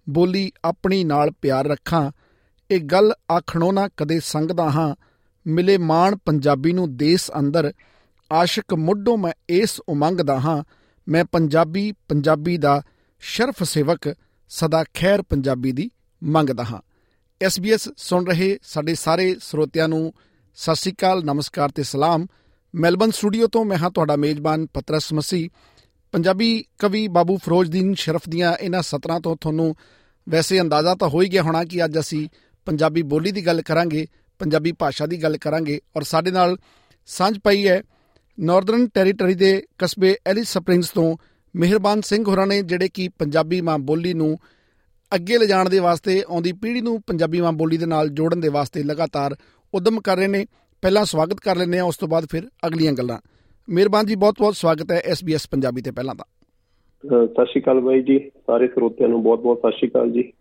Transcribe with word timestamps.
ਬੋਲੀ 0.09 0.51
ਆਪਣੀ 0.65 1.03
ਨਾਲ 1.03 1.31
ਪਿਆਰ 1.31 1.67
ਰੱਖਾਂ। 1.67 2.11
ਇਹ 2.71 2.79
ਗੱਲ 2.79 3.13
ਆਖਣੋ 3.31 3.71
ਨਾ 3.71 3.89
ਕਦੇ 3.97 4.19
ਸੰਗਦਾ 4.19 4.69
ਹਾਂ। 4.69 4.95
ਮਿਲੇ 5.47 5.77
ਮਾਣ 5.77 6.15
ਪੰਜਾਬੀ 6.15 6.71
ਨੂੰ 6.71 6.97
ਦੇਸ 6.97 7.31
ਅੰਦਰ। 7.39 7.73
ਆਸ਼ਿਕ 8.31 8.73
ਮੁੱਢੋਂ 8.73 9.17
ਮੈਂ 9.17 9.33
ਇਸ 9.49 9.81
ਉਮੰਗ 9.89 10.19
ਦਾ 10.19 10.39
ਹਾਂ। 10.39 10.63
ਮੈਂ 11.09 11.25
ਪੰਜਾਬੀ 11.25 11.93
ਪੰਜਾਬੀ 12.07 12.57
ਦਾ 12.57 12.81
ਸ਼ਰਫ 13.19 13.63
ਸੇਵਕ, 13.63 14.15
ਸਦਾ 14.49 14.83
ਖੈਰ 14.93 15.21
ਪੰਜਾਬੀ 15.21 15.71
ਦੀ 15.71 15.89
ਮੰਗਦਾ 16.23 16.63
ਹਾਂ। 16.63 16.81
SBS 17.45 17.93
ਸੁਣ 17.97 18.25
ਰਹੇ 18.25 18.57
ਸਾਡੇ 18.63 18.95
ਸਾਰੇ 18.95 19.35
ਸਰੋਤਿਆਂ 19.41 19.87
ਨੂੰ 19.87 20.13
ਸਤਿ 20.55 20.75
ਸ੍ਰੀ 20.75 20.91
ਅਕਾਲ, 20.91 21.23
ਨਮਸਕਾਰ 21.25 21.69
ਤੇ 21.69 21.83
ਸਲਾਮ। 21.83 22.27
ਮੈਲਬਨ 22.75 23.11
ਸਟੂਡੀਓ 23.11 23.47
ਤੋਂ 23.47 23.65
ਮੈਂ 23.65 23.77
ਹਾਂ 23.77 23.91
ਤੁਹਾਡਾ 23.91 24.15
ਮੇਜ਼ਬਾਨ 24.15 24.65
ਪਤਰਸ 24.65 25.13
ਮਸੀ 25.13 25.49
ਪੰਜਾਬੀ 26.13 26.65
ਕਵੀ 26.79 27.07
ਬਾਬੂ 27.07 27.37
ਫਿਰੋਜ਼ਦੀਨ 27.37 27.93
ਸ਼ਰਫ 27.93 28.27
ਦੀਆਂ 28.29 28.53
ਇਹਨਾਂ 28.55 28.81
ਸਤਰਾਂ 28.81 29.19
ਤੋਂ 29.19 29.35
ਤੁਹਾਨੂੰ 29.41 29.75
ਵੈਸੇ 30.27 30.59
ਅੰਦਾਜ਼ਾ 30.61 30.93
ਤਾਂ 30.95 31.07
ਹੋ 31.09 31.21
ਹੀ 31.21 31.27
ਗਿਆ 31.27 31.41
ਹੋਣਾ 31.41 31.63
ਕਿ 31.63 31.83
ਅੱਜ 31.85 31.97
ਅਸੀਂ 31.99 32.27
ਪੰਜਾਬੀ 32.67 33.01
ਬੋਲੀ 33.01 33.31
ਦੀ 33.31 33.45
ਗੱਲ 33.45 33.61
ਕਰਾਂਗੇ, 33.61 34.05
ਪੰਜਾਬੀ 34.39 34.71
ਭਾਸ਼ਾ 34.71 35.05
ਦੀ 35.05 35.21
ਗੱਲ 35.23 35.37
ਕਰਾਂਗੇ 35.37 35.79
ਔਰ 35.95 36.03
ਸਾਡੇ 36.03 36.31
ਨਾਲ 36.31 36.57
ਸਾਂਝ 37.05 37.39
ਪਈ 37.43 37.67
ਹੈ 37.67 37.81
ਨਾਰਦਰਨ 38.39 38.87
ਟੈਰੀਟਰੀ 38.87 39.33
ਦੇ 39.33 39.63
ਕਸਬੇ 39.77 40.15
ਐਲਿਸ 40.27 40.53
ਸਪ੍ਰਿੰਗਸ 40.53 40.89
ਤੋਂ 40.89 41.17
ਮਿਹਰਬਾਨ 41.55 42.01
ਸਿੰਘ 42.01 42.23
ਹੋਰਾਂ 42.27 42.47
ਨੇ, 42.47 42.61
ਜਿਹੜੇ 42.61 42.89
ਕਿ 42.89 43.09
ਪੰਜਾਬੀ 43.09 43.61
ਮਾਂ 43.61 43.79
ਬੋਲੀ 43.79 44.13
ਨੂੰ 44.13 44.37
ਅੱਗੇ 45.15 45.37
ਲਿਜਾਣ 45.37 45.69
ਦੇ 45.69 45.79
ਵਾਸਤੇ, 45.79 46.23
ਆਉਂਦੀ 46.29 46.51
ਪੀੜ੍ਹੀ 46.51 46.81
ਨੂੰ 46.81 47.01
ਪੰਜਾਬੀ 47.01 47.41
ਮਾਂ 47.41 47.51
ਬੋਲੀ 47.51 47.77
ਦੇ 47.77 47.85
ਨਾਲ 47.85 48.09
ਜੋੜਨ 48.09 48.39
ਦੇ 48.39 48.49
ਵਾਸਤੇ 48.49 48.83
ਲਗਾਤਾਰ 48.83 49.35
ਉਦਮ 49.73 50.01
ਕਰ 50.01 50.17
ਰਹੇ 50.17 50.27
ਨੇ। 50.27 50.45
ਪਹਿਲਾਂ 50.81 51.05
ਸਵਾਗਤ 51.05 51.39
ਕਰ 51.39 51.55
ਲੈਂਦੇ 51.55 51.79
ਆ 51.79 51.83
ਉਸ 51.83 51.97
ਤੋਂ 51.97 52.07
ਬਾਅਦ 52.07 52.25
ਫਿਰ 52.31 52.49
ਅਗਲੀਆਂ 52.67 52.93
ਗੱਲਾਂ। 52.93 53.19
ਮਿਹਰਬਾਨ 53.69 54.05
ਜੀ 54.05 54.15
ਬਹੁਤ-ਬਹੁਤ 54.15 54.55
ਸਵਾਗਤ 54.55 54.91
ਹੈ 54.91 55.01
SBS 55.11 55.45
ਪੰਜਾਬੀ 55.51 55.81
ਤੇ 55.81 55.91
ਪਹਿਲਾਂ 55.91 56.15
ਤਾਂ। 56.15 56.25
ਸਤਿ 57.27 57.45
ਸ਼੍ਰੀ 57.45 57.61
ਅਕਾਲ 57.61 57.79
ਬਾਈ 57.79 58.01
ਜੀ 58.01 58.17
ਸਾਰੇ 58.47 58.67
ਸਰੋਤਿਆਂ 58.67 59.09
ਨੂੰ 59.09 59.23
ਬਹੁਤ-ਬਹੁਤ 59.23 59.57
ਸਤਿ 59.57 59.71
ਸ਼੍ਰੀ 59.71 59.89
ਅਕਾਲ 59.89 60.11
ਜੀ। 60.11 60.31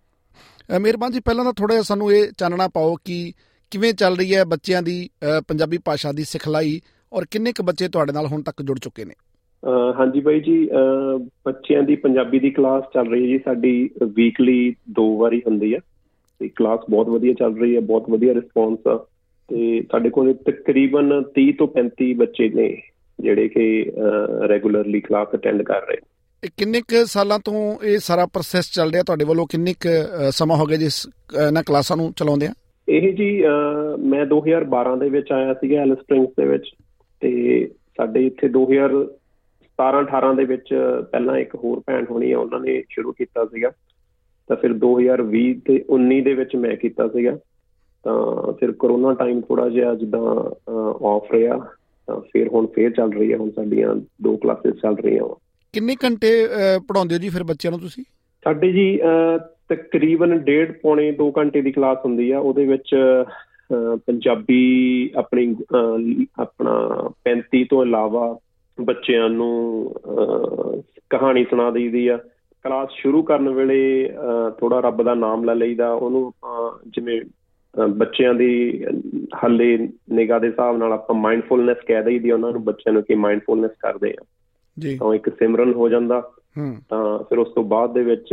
ਮਿਹਰਬਾਨ 0.81 1.13
ਜੀ 1.13 1.21
ਪਹਿਲਾਂ 1.21 1.45
ਤਾਂ 1.45 1.53
ਥੋੜਾ 1.53 1.75
ਜਿਹਾ 1.75 1.83
ਸਾਨੂੰ 1.83 2.13
ਇਹ 2.13 2.33
ਚਾਨਣਾ 2.39 2.69
ਪਾਓ 2.69 2.95
ਕਿ 3.05 3.33
ਕਿਵੇਂ 3.71 3.93
ਚੱਲ 3.93 4.17
ਰਹੀ 4.17 4.35
ਹੈ 4.35 4.45
ਬੱਚਿਆਂ 4.45 4.83
ਦੀ 4.83 5.09
ਪੰਜਾਬੀ 5.49 5.79
ਭਾਸ਼ਾ 5.85 6.13
ਦੀ 6.13 6.25
ਸਿਖਲਾਈ 6.25 6.81
ਔਰ 7.13 7.25
ਕਿੰਨੇ 7.31 7.53
ਕੁ 7.53 7.63
ਬੱਚੇ 7.63 7.89
ਤੁਹਾਡੇ 7.89 8.13
ਨਾਲ 8.13 8.27
ਹੁਣ 8.27 8.43
ਤੱਕ 8.43 8.63
ਜੁੜ 8.63 8.79
ਚੁੱਕੇ 8.79 9.05
ਨੇ? 9.05 9.15
ਹਾਂਜੀ 9.99 10.21
ਬਾਈ 10.21 10.41
ਜੀ 10.41 10.69
ਬੱਚਿਆਂ 11.47 11.83
ਦੀ 11.83 11.97
ਪੰਜਾਬੀ 11.97 12.39
ਦੀ 12.39 12.51
ਕਲਾਸ 12.51 12.85
ਚੱਲ 12.95 13.11
ਰਹੀ 13.11 13.23
ਹੈ 13.23 13.27
ਜੀ 13.27 13.39
ਸਾਡੀ 13.39 13.91
ਵੀਕਲੀ 14.15 14.75
ਦੋ 14.91 15.19
ਵਾਰੀ 15.19 15.43
ਹੁੰਦੀ 15.47 15.75
ਹੈ। 15.75 15.81
ਤੇ 16.39 16.49
ਕਲਾਸ 16.49 16.81
ਬਹੁਤ 16.91 17.09
ਵਧੀਆ 17.09 17.33
ਚੱਲ 17.33 17.59
ਰਹੀ 17.59 17.75
ਹੈ 17.77 17.81
ਬਹੁਤ 17.81 18.11
ਵਧੀਆ 18.11 18.35
ਰਿਸਪੌਂਸ 18.35 18.79
ਆ। 18.89 19.07
ਤੇ 19.49 19.83
ਸਾਡੇ 19.93 20.11
ਕੋਲ 20.11 20.35
ਤਕਰੀਬਨ 20.35 21.23
30 21.39 21.53
ਤੋਂ 21.53 21.69
35 21.77 22.13
ਬੱਚੇ 22.15 22.49
ਨੇ। 22.49 22.71
ਜਿਹੜੇ 23.23 23.49
ਕਿ 23.49 23.93
ਰੈਗੂਲਰਲੀ 24.49 25.01
ਕਲਾਸ 25.01 25.29
ਅਟੈਂਡ 25.35 25.63
ਕਰ 25.63 25.87
ਰਹੇ 25.89 25.97
ਕਿੰਨੇ 26.57 26.81
ਕੁ 26.81 27.05
ਸਾਲਾਂ 27.07 27.39
ਤੋਂ 27.39 27.57
ਇਹ 27.85 27.99
ਸਾਰਾ 27.99 28.27
ਪ੍ਰੋਸੈਸ 28.27 28.71
ਚੱਲ 28.75 28.91
ਰਿਹਾ 28.91 29.03
ਤੁਹਾਡੇ 29.03 29.25
ਵੱਲੋਂ? 29.25 29.47
ਕਿੰਨੇ 29.51 29.73
ਕੁ 29.73 29.89
ਸਮਾਂ 30.31 30.57
ਹੋ 30.57 30.65
ਗਿਆ 30.67 30.77
ਜਿਸ 30.77 31.07
ਇਹਨਾਂ 31.47 31.63
ਕਲਾਸਾਂ 31.63 31.97
ਨੂੰ 31.97 32.13
ਚਲਾਉਂਦੇ 32.13 32.47
ਆ? 32.47 32.53
ਇਹ 32.89 33.13
ਜੀ 33.13 33.29
ਮੈਂ 34.05 34.25
2012 34.27 34.97
ਦੇ 35.01 35.09
ਵਿੱਚ 35.09 35.33
ਆਇਆ 35.33 35.55
ਸੀਗਾ 35.55 35.81
ਐਲ 35.81 35.95
ਸਪ੍ਰਿੰਗਸ 35.95 36.33
ਦੇ 36.41 36.47
ਵਿੱਚ। 36.47 36.71
ਤੇ 37.21 37.31
ਸਾਡੇ 37.97 38.27
ਇੱਥੇ 38.27 38.49
2017 38.49 40.01
18 40.01 40.35
ਦੇ 40.37 40.45
ਵਿੱਚ 40.45 40.69
ਪਹਿਲਾਂ 41.13 41.37
ਇੱਕ 41.39 41.55
ਹੋਰ 41.55 41.81
ਭੈਣ 41.87 42.07
ਹੋਣੀ 42.11 42.33
ਆ 42.33 42.39
ਉਹਨਾਂ 42.39 42.61
ਨੇ 42.61 42.83
ਸ਼ੁਰੂ 42.91 43.13
ਕੀਤਾ 43.13 43.45
ਸੀਗਾ। 43.45 43.71
ਤਾਂ 44.49 44.57
ਫਿਰ 44.57 44.73
2020 44.85 45.53
ਤੇ 45.67 45.85
19 45.91 46.21
ਦੇ 46.21 46.35
ਵਿੱਚ 46.35 46.57
ਮੈਂ 46.57 46.77
ਕੀਤਾ 46.77 47.09
ਸੀਗਾ। 47.09 47.37
ਤਾਂ 48.05 48.53
ਫਿਰ 48.53 48.73
ਕਰੋਨਾ 48.73 49.15
ਟਾਈਮ 49.15 49.41
ਥੋੜਾ 49.41 49.69
ਜਿਹਾ 49.69 49.95
ਜਿੱਦਾਂ 49.95 50.21
ਆਫ 51.07 51.33
ਰਿਹਾ। 51.33 51.59
ਤਾਂ 52.07 52.21
ਫਿਰ 52.33 52.49
ਹੁਣ 52.49 52.67
ਫੇਰ 52.67 52.91
ਚੱਲ 52.91 53.13
ਰਹੀ 53.13 53.33
ਹੈ 53.33 53.37
ਹੁਣ 53.37 53.51
ਸਾਡੀਆਂ 53.51 53.95
ਦੋ 54.23 54.37
ਕਲਾਸਿਸ 54.37 54.75
ਚੱਲ 54.75 54.97
ਰਹੀਆਂ 54.97 55.25
ਵਾ। 55.25 55.37
ਕਿੰਨੇ 55.75 55.97
ਘੰਟੇ 56.05 56.31
ਪੜਾਉਂਦੇ 56.89 57.15
ਹੋ 57.15 57.21
ਜੀ 57.21 57.29
ਫਿਰ 57.29 57.43
ਬੱਚਿਆਂ 57.43 57.71
ਨੂੰ 57.71 57.81
ਤੁਸੀਂ? 57.81 58.05
ਸਾਡੇ 58.45 58.73
ਜੀ 58.73 58.87
ਤਕਰੀਬਨ 59.69 60.33
1.5 60.39 60.73
ਪੌਣੇ 60.83 61.11
2 61.13 61.31
ਘੰਟੇ 61.39 61.61
ਦੀ 61.63 61.73
ਕਲਾਸ 61.73 61.99
ਹੁੰਦੀ 62.05 62.31
ਆ 62.31 62.39
ਉਹਦੇ 62.39 62.67
ਵਿੱਚ 62.67 62.95
ਪੰਜਾਬੀ 64.07 64.63
ਆਪਣੀ 65.17 65.55
ਆਪਣਾ 66.39 66.75
35 67.29 67.65
ਤੋਂ 67.71 67.83
ਇਲਾਵਾ 67.85 68.39
ਬੱਚਿਆਂ 68.79 69.29
ਨੂੰ 69.29 69.53
ਕਹਾਣੀ 71.11 71.45
ਸੁਣਾ 71.45 71.71
ਦਈਦੀ 71.71 72.07
ਆ। 72.09 72.19
ਕਲਾਸ 72.65 72.89
ਸ਼ੁਰੂ 72.93 73.23
ਕਰਨ 73.23 73.49
ਵੇਲੇ 73.49 74.11
ਥੋੜਾ 74.61 74.81
ਰੱਬ 74.81 75.03
ਦਾ 75.03 75.15
ਨਾਮ 75.15 75.45
ਲੈ 75.45 75.55
ਲਈਦਾ 75.55 75.93
ਉਹਨੂੰ 75.93 76.33
ਜਿਵੇਂ 76.89 77.21
ਬੱਚਿਆਂ 77.91 78.35
ਦੀ 78.35 78.85
ਹੱਲੇ 79.45 79.89
ਨਿਗਾਹ 80.13 80.41
ਦੇ 80.41 80.47
ਹਿਸਾਬ 80.49 80.77
ਨਾਲ 80.77 80.93
ਆਪਾਂ 80.93 81.17
ਮਾਈਂਡਫੁਲਨੈਸ 81.17 81.77
ਕਹਿ 81.87 82.05
ਦਈਦੀ 82.05 82.31
ਉਹਨਾਂ 82.31 82.53
ਨੂੰ 82.53 82.65
ਬੱਚਿਆਂ 82.65 82.93
ਨੂੰ 82.93 83.03
ਕਿ 83.03 83.15
ਮਾਈਂਡਫੁਲਨੈਸ 83.15 83.71
ਕਰਦੇ 83.71 84.15
ਆ। 84.21 84.25
ਜੀ। 84.79 84.97
ਤਾਂ 84.97 85.15
ਇੱਕ 85.15 85.31
ਸਿਮਰਨ 85.31 85.73
ਹੋ 85.73 85.89
ਜਾਂਦਾ। 85.89 86.31
ਹੂੰ। 86.59 86.77
ਤਾਂ 86.91 87.19
ਫਿਰ 87.19 87.39
ਉਸ 87.39 87.55
ਤੋਂ 87.55 87.65
ਬਾਅਦ 87.65 87.95
ਦੇ 87.95 88.03
ਵਿੱਚ 88.03 88.29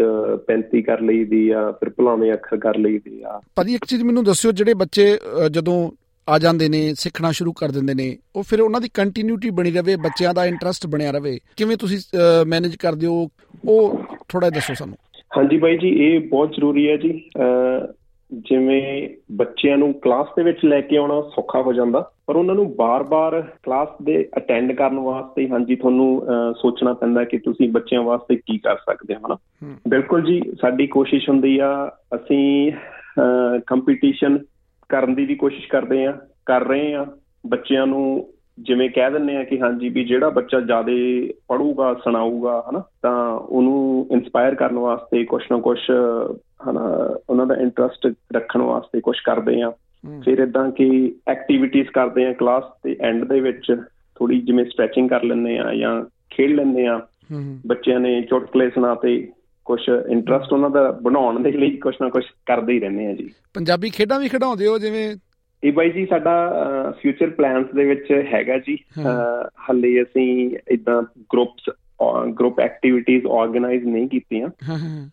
35 0.48 0.82
ਕਰ 0.82 1.02
ਲਈਦੀ 1.02 1.50
ਆ 1.50 1.72
ਫਿਰ 1.72 1.90
ਭੁਲਾਵੇਂ 1.90 2.34
ਅੱਖਰ 2.34 2.58
ਕਰ 2.58 2.78
ਲਈਦੀ 2.78 3.22
ਆ। 3.24 3.42
ਭਾਜੀ 3.56 3.74
ਇੱਕ 3.74 3.86
ਚੀਜ਼ 3.86 4.04
ਮੈਨੂੰ 4.04 4.24
ਦੱਸਿਓ 4.24 4.52
ਜਿਹੜੇ 4.52 4.74
ਬੱਚੇ 4.74 5.18
ਜਦੋਂ 5.52 5.92
ਆ 6.30 6.40
ਜਾਂਦੇ 6.40 6.70
ਨੇ 6.70 6.94
ਸਿੱਖਣਾ 6.94 7.32
ਸ਼ੁਰੂ 7.32 7.54
ਕਰ 7.54 7.72
ਦਿੰਦੇ 7.72 7.94
ਨੇ 7.94 8.18
ਉਹ 8.36 8.44
ਫਿਰ 8.44 8.62
ਉਹਨਾਂ 8.62 8.82
ਦੀ 8.82 8.90
ਕੰਟੀਨਿਊਟੀ 8.94 9.50
ਬਣੀ 9.50 9.72
ਰਵੇ 9.72 9.96
ਬੱਚਿਆਂ 9.96 10.34
ਦਾ 10.34 10.46
ਇੰਟਰਸਟ 10.46 10.88
ਬਣਿਆ 10.88 11.12
ਰਵੇ। 11.12 11.40
ਕਿਵੇਂ 11.56 11.78
ਤੁਸੀਂ 11.78 12.00
ਮੈਨੇਜ 12.46 12.76
ਕਰਦੇ 12.76 13.08
ਹੋ? 13.08 13.28
ਉਹ 13.68 14.00
ਥੋੜਾ 14.30 14.50
ਦੱਸੋ 14.50 14.74
ਸਾਨੂੰ। 14.74 14.96
ਹਾਂਜੀ 15.38 15.58
ਬਾਈ 15.58 15.78
ਜੀ 15.78 15.88
ਇਹ 15.88 16.20
ਬਹੁਤ 16.20 16.52
ਜ਼ਰੂਰੀ 16.52 16.90
ਹੈ 16.90 16.98
ਜੀ। 16.98 17.30
ਜਿਵੇਂ 18.32 19.10
ਬੱਚਿਆਂ 19.32 19.78
ਨੂੰ 19.78 19.94
ਕਲਾਸ 19.94 20.28
ਦੇ 20.36 20.44
ਵਿੱਚ 20.44 20.66
ਲੈ 20.66 20.82
ਕੇ 20.82 20.98
ਆਉਣਾ 20.98 21.22
ਸੌਖਾ 21.22 21.62
ਹੋ 21.62 21.74
ਜਾਂਦਾ 21.74 22.12
ਪਰ 22.28 22.36
ਉਹਨਾਂ 22.36 22.56
ਨੂੰ 22.56 22.76
ਬਾਰ-ਬਾਰ 22.76 23.42
ਕਲਾਸ 23.64 23.88
ਦੇ 24.04 24.30
ਅਟੈਂਡ 24.38 24.72
ਕਰਨ 24.72 25.00
ਵਾਸਤੇ 25.00 25.48
ਹਾਂਜੀ 25.50 25.76
ਤੁਹਾਨੂੰ 25.76 26.22
ਸੋਚਣਾ 26.56 26.94
ਪੈਂਦਾ 26.94 27.24
ਕਿ 27.24 27.38
ਤੁਸੀਂ 27.38 27.70
ਬੱਚਿਆਂ 27.70 28.02
ਵਾਸਤੇ 28.02 28.36
ਕੀ 28.36 28.58
ਕਰ 28.58 28.76
ਸਕਦੇ 28.76 29.16
ਹੋ 29.16 29.20
ਹਨਾ? 29.28 29.38
ਬਿਲਕੁਲ 29.88 30.22
ਜੀ 30.22 30.42
ਸਾਡੀ 30.62 30.88
ਕੋਸ਼ਿਸ਼ 30.88 31.30
ਹੁੰਦੀ 31.30 31.58
ਆ 31.60 31.92
ਅਸੀਂ 32.16 32.72
ਕੰਪੀਟੀਸ਼ਨ 33.68 34.38
ਕਰਨ 34.90 35.16
ਦੀ 35.16 35.26
ਵੀ 35.26 35.36
ਕੋਸ਼ਿਸ਼ 35.36 35.68
ਕਰਦੇ 35.68 36.06
ਆ 36.06 36.18
ਕਰ 36.46 36.66
ਰਹੇ 36.66 36.94
ਆ 36.94 37.06
ਬੱਚਿਆਂ 37.48 37.88
ਨੂੰ 37.88 38.28
ਜਿਵੇਂ 38.58 38.90
ਕਹਿ 38.90 39.12
ਦਿੰਨੇ 39.12 39.36
ਆ 39.38 39.44
ਕਿ 39.44 39.60
ਹਾਂਜੀ 39.60 39.90
ਵੀ 39.90 40.04
ਜਿਹੜਾ 40.06 40.30
ਬੱਚਾ 40.30 40.60
ਜ਼ਿਆਦਾ 40.60 40.92
ਪੜੂਗਾ 41.48 41.94
ਸੁਣਾਊਗਾ 41.94 42.64
ਹਨਾ 42.72 42.84
ਤਾਂ 43.02 43.34
ਉਹਨੂੰ 43.34 44.08
ਇਨਸਪਾਇਰ 44.12 44.56
ਕਰਨ 44.56 44.78
ਵਾਸਤੇ 44.80 45.24
ਕੁਛ 45.26 45.44
ਨਾ 45.52 45.58
ਕੁਛ 45.58 45.80
ਹਨਾ 46.70 47.16
ਉਹਨਾਂ 47.30 47.46
ਦਾ 47.46 47.56
ਇੰਟਰਸਟ 47.56 48.14
ਰੱਖਣ 48.36 48.62
ਵਾਸਤੇ 48.62 49.02
ਕੁਝ 49.02 49.18
ਕਰਦੇ 49.26 49.62
ਆ 49.62 49.70
ਫਿਰ 50.26 50.40
ਇਦਾਂ 50.40 50.72
ਕਿ 50.72 51.16
ਐਕਟੀਵਿਟੀਜ਼ 51.28 51.88
ਕਰਦੇ 51.88 52.26
ਆ 52.26 52.34
ਕਲਾਸ 52.34 52.64
ਦੇ 52.84 52.98
ਐਂਡ 53.02 53.26
ਦੇ 53.26 53.40
ਵਿੱਚ 53.40 53.82
ਥੋੜੀ 54.16 54.42
ਜਿਵੇਂ 54.42 54.66
ਸਟ੍ਰੈਚਿੰਗ 54.66 55.10
ਕਰ 55.10 55.24
ਲੈਂਦੇ 55.24 55.58
ਆ 55.58 55.74
ਜਾਂ 55.74 56.04
ਖੇਡ 56.30 56.52
ਲੈਂਦੇ 56.52 56.88
ਆ 56.88 57.08
ਬੱਚਿਆਂ 57.68 58.00
ਨੇ 58.00 58.22
ਚੁਟਕਲੇ 58.22 58.70
ਸੁਣਾਤੇ 58.70 59.32
ਕੁਝ 59.66 59.82
ਇੰਟਰਸਟ 60.10 60.54
ਉਹਨਾਂ 60.54 60.70
ਦਾ 60.70 60.92
ਬਣਾਉਣ 60.92 61.40
ਦੇ 61.44 61.52
ਲਈ 61.52 61.78
ਕੁਝ 61.78 61.96
ਨਾ 62.02 62.10
ਕੁਝ 62.10 62.24
ਕਰਦੇ 62.46 62.74
ਹੀ 62.74 62.80
ਰਹਿੰਦੇ 62.80 63.08
ਆ 63.08 63.14
ਜੀ। 63.14 63.30
ਪੰਜਾਬੀ 63.54 63.90
ਖੇਡਾਂ 63.90 64.20
ਵੀ 64.20 64.28
ਖਿਡਾਉਂਦੇ 64.28 64.68
ਹੋ 64.68 64.78
ਜਿਵੇਂ? 64.78 65.16
ਇਹ 65.64 65.74
ਬਾਈ 65.74 65.90
ਜੀ 65.90 66.06
ਸਾਡਾ 66.06 66.54
ਫਿਊਚਰ 67.02 67.30
ਪਲਾਨਸ 67.30 67.68
ਦੇ 67.76 67.86
ਵਿੱਚ 67.86 68.12
ਹੈਗਾ 68.34 68.58
ਜੀ। 68.58 68.78
ਹੱਲੇ 69.70 70.04
ਅਸੀਂ 70.04 70.58
ਇਦਾਂ 70.68 71.02
ਗਰੁੱਪਸ 71.02 71.74
ਗਰੁੱਪ 72.32 72.60
ਐਕਟੀਵਿਟੀਜ਼ 72.60 73.26
ਆਰਗੇਨਾਈਜ਼ 73.28 73.86
ਨਹੀਂ 73.86 74.08
ਕੀਤੀਆਂ। 74.10 74.50